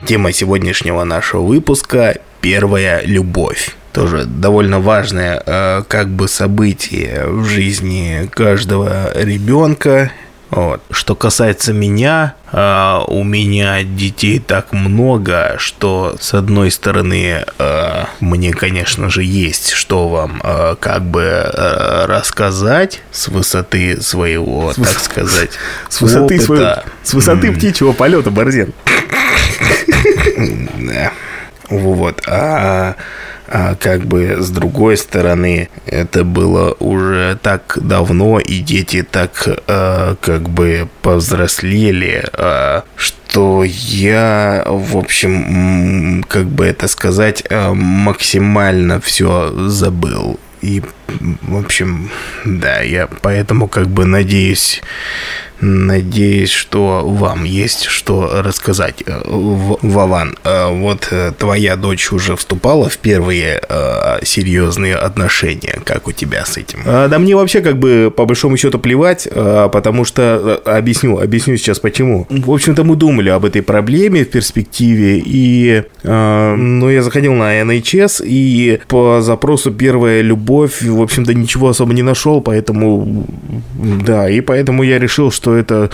Тема 0.07 0.33
сегодняшнего 0.33 1.05
нашего 1.05 1.43
выпуска– 1.43 2.17
первая 2.41 3.03
любовь 3.05 3.77
тоже 3.93 4.27
довольно 4.27 4.79
важное 4.79 5.43
э, 5.45 5.83
как 5.89 6.11
бы 6.11 6.29
событие 6.29 7.25
в 7.27 7.47
жизни 7.47 8.29
каждого 8.31 9.11
ребенка. 9.15 10.13
Вот. 10.51 10.81
Что 10.91 11.17
касается 11.17 11.73
меня, 11.73 12.37
э, 12.53 13.01
у 13.09 13.25
меня 13.25 13.83
детей 13.83 14.39
так 14.39 14.73
много, 14.73 15.57
что 15.59 16.17
с 16.21 16.35
одной 16.35 16.71
стороны 16.71 17.45
э, 17.59 18.05
мне, 18.21 18.53
конечно 18.53 19.11
же, 19.11 19.25
есть 19.25 19.73
что 19.73 20.09
вам 20.09 20.41
э, 20.45 20.77
как 20.79 21.03
бы 21.03 21.23
э, 21.23 22.05
рассказать 22.07 23.03
с 23.11 23.27
высоты 23.29 24.01
своего, 24.01 24.73
с 24.73 24.77
так 24.77 25.01
сказать, 25.01 25.51
с 25.89 26.01
высоты 26.01 26.41
своего, 26.41 26.83
с 27.03 27.13
высоты 27.13 27.53
птичьего 27.53 27.93
полета, 27.93 28.31
Борзен. 28.31 28.73
Вот. 31.69 32.23
А 32.29 32.95
а 33.49 33.75
как 33.75 34.07
бы 34.07 34.37
с 34.41 34.51
другой 34.51 34.97
стороны, 34.97 35.69
это 35.87 36.25
было 36.25 36.77
уже 36.79 37.39
так 37.43 37.79
давно, 37.81 38.39
и 38.39 38.59
дети 38.59 39.03
так 39.03 39.47
э, 39.47 40.17
как 40.21 40.49
бы 40.49 40.89
повзрослели, 41.03 42.25
э, 42.33 42.83
что 42.97 43.65
я, 43.65 44.65
в 44.67 44.97
общем, 44.97 46.25
как 46.29 46.47
бы 46.47 46.67
это 46.67 46.89
сказать, 46.89 47.45
э, 47.49 47.73
максимально 47.73 49.01
все 49.01 49.53
забыл. 49.69 50.41
И, 50.63 50.83
в 51.43 51.57
общем, 51.57 52.11
да, 52.45 52.81
я 52.81 53.07
поэтому 53.07 53.69
как 53.69 53.89
бы 53.89 54.05
надеюсь 54.05 54.83
Надеюсь, 55.61 56.51
что 56.51 57.03
вам 57.05 57.45
есть 57.45 57.85
что 57.85 58.43
рассказать. 58.43 59.03
Э, 59.07 59.21
Вован, 59.25 60.37
э, 60.45 60.69
вот 60.71 61.09
э, 61.11 61.33
твоя 61.39 61.77
дочь 61.77 62.13
уже 62.13 62.37
вступала 62.37 62.89
в 62.89 62.99
первые 62.99 63.61
серьезные 64.23 64.97
отношения. 64.97 65.79
Как 65.85 66.09
у 66.09 66.13
тебя 66.13 66.45
с 66.45 66.57
этим? 66.57 66.81
А, 66.85 67.09
да 67.09 67.19
мне 67.19 67.35
вообще 67.37 67.61
как 67.61 67.79
бы 67.79 68.13
по 68.15 68.25
большому 68.27 68.57
счету 68.57 68.79
плевать, 68.79 69.29
потому 69.33 70.05
что 70.05 70.61
объясню, 70.65 71.19
объясню 71.19 71.57
сейчас 71.57 71.79
почему. 71.79 72.27
В 72.29 72.51
общем-то 72.51 72.85
мы 72.85 72.97
думали 72.97 73.29
об 73.29 73.45
этой 73.45 73.63
проблеме 73.63 74.25
в 74.25 74.31
перспективе 74.31 75.23
и, 75.25 75.83
ну, 76.03 76.91
я 76.91 77.03
заходил 77.03 77.35
на 77.35 77.61
NHS 77.63 78.23
и 78.25 78.81
по 78.89 79.21
запросу 79.21 79.73
первая 79.73 80.23
любовь, 80.23 80.83
в 80.83 81.01
общем-то 81.01 81.35
ничего 81.35 81.69
особо 81.69 81.95
не 81.95 82.03
нашел, 82.03 82.41
поэтому, 82.41 83.27
да, 83.75 84.29
и 84.29 84.41
поэтому 84.41 84.83
я 84.83 84.99
решил, 84.99 85.31
что 85.31 85.46
что 85.47 85.55
это 85.55 85.91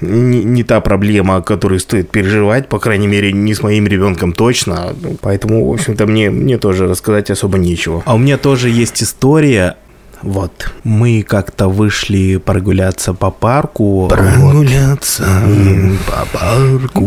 не, 0.00 0.44
не 0.44 0.62
та 0.62 0.80
проблема, 0.80 1.36
о 1.36 1.42
которой 1.42 1.80
стоит 1.80 2.10
переживать, 2.10 2.68
по 2.68 2.78
крайней 2.78 3.08
мере, 3.08 3.32
не 3.32 3.52
с 3.52 3.60
моим 3.60 3.88
ребенком 3.88 4.32
точно. 4.32 4.94
Поэтому, 5.20 5.68
в 5.68 5.72
общем-то, 5.72 6.06
мне, 6.06 6.30
мне 6.30 6.58
тоже 6.58 6.86
рассказать 6.86 7.28
особо 7.28 7.58
нечего. 7.58 8.04
А 8.06 8.14
у 8.14 8.18
меня 8.18 8.38
тоже 8.38 8.70
есть 8.70 9.02
история 9.02 9.76
вот, 10.22 10.72
мы 10.84 11.22
как-то 11.22 11.68
вышли 11.68 12.38
прогуляться 12.38 13.12
по 13.12 13.30
парку. 13.30 14.08
Прогуляться 14.08 15.26
вот. 15.44 15.98
по 16.06 16.38
парку. 16.38 17.06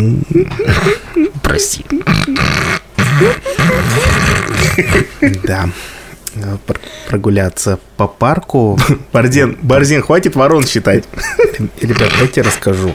Прости. 1.41 1.85
Да. 5.43 5.69
Э, 6.43 6.57
прогуляться 7.09 7.79
по 7.95 8.07
парку. 8.07 8.77
Борзен, 9.13 9.57
Борзен, 9.61 10.01
хватит 10.01 10.35
ворон 10.35 10.65
считать. 10.65 11.05
Ребят, 11.81 12.09
давайте 12.13 12.41
расскажу. 12.41 12.91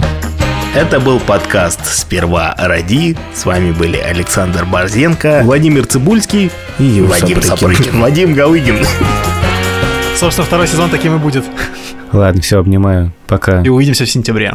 Это 0.74 1.00
был 1.00 1.20
подкаст 1.20 1.80
«Сперва 1.84 2.54
ради». 2.56 3.16
С 3.34 3.44
вами 3.44 3.72
были 3.72 3.98
Александр 3.98 4.64
Борзенко, 4.64 5.42
Владимир 5.44 5.84
Цибульский 5.86 6.50
и 6.78 7.00
Вадим 7.02 7.42
Сапрыкин. 7.42 8.00
Вадим 8.00 8.32
Галыгин. 8.32 8.78
Собственно, 10.16 10.46
второй 10.46 10.66
сезон 10.66 10.88
таким 10.88 11.16
и 11.16 11.18
будет. 11.18 11.44
Ладно, 12.12 12.40
все, 12.40 12.58
обнимаю. 12.58 13.12
Пока. 13.26 13.62
И 13.62 13.68
увидимся 13.68 14.04
в 14.04 14.10
сентябре. 14.10 14.54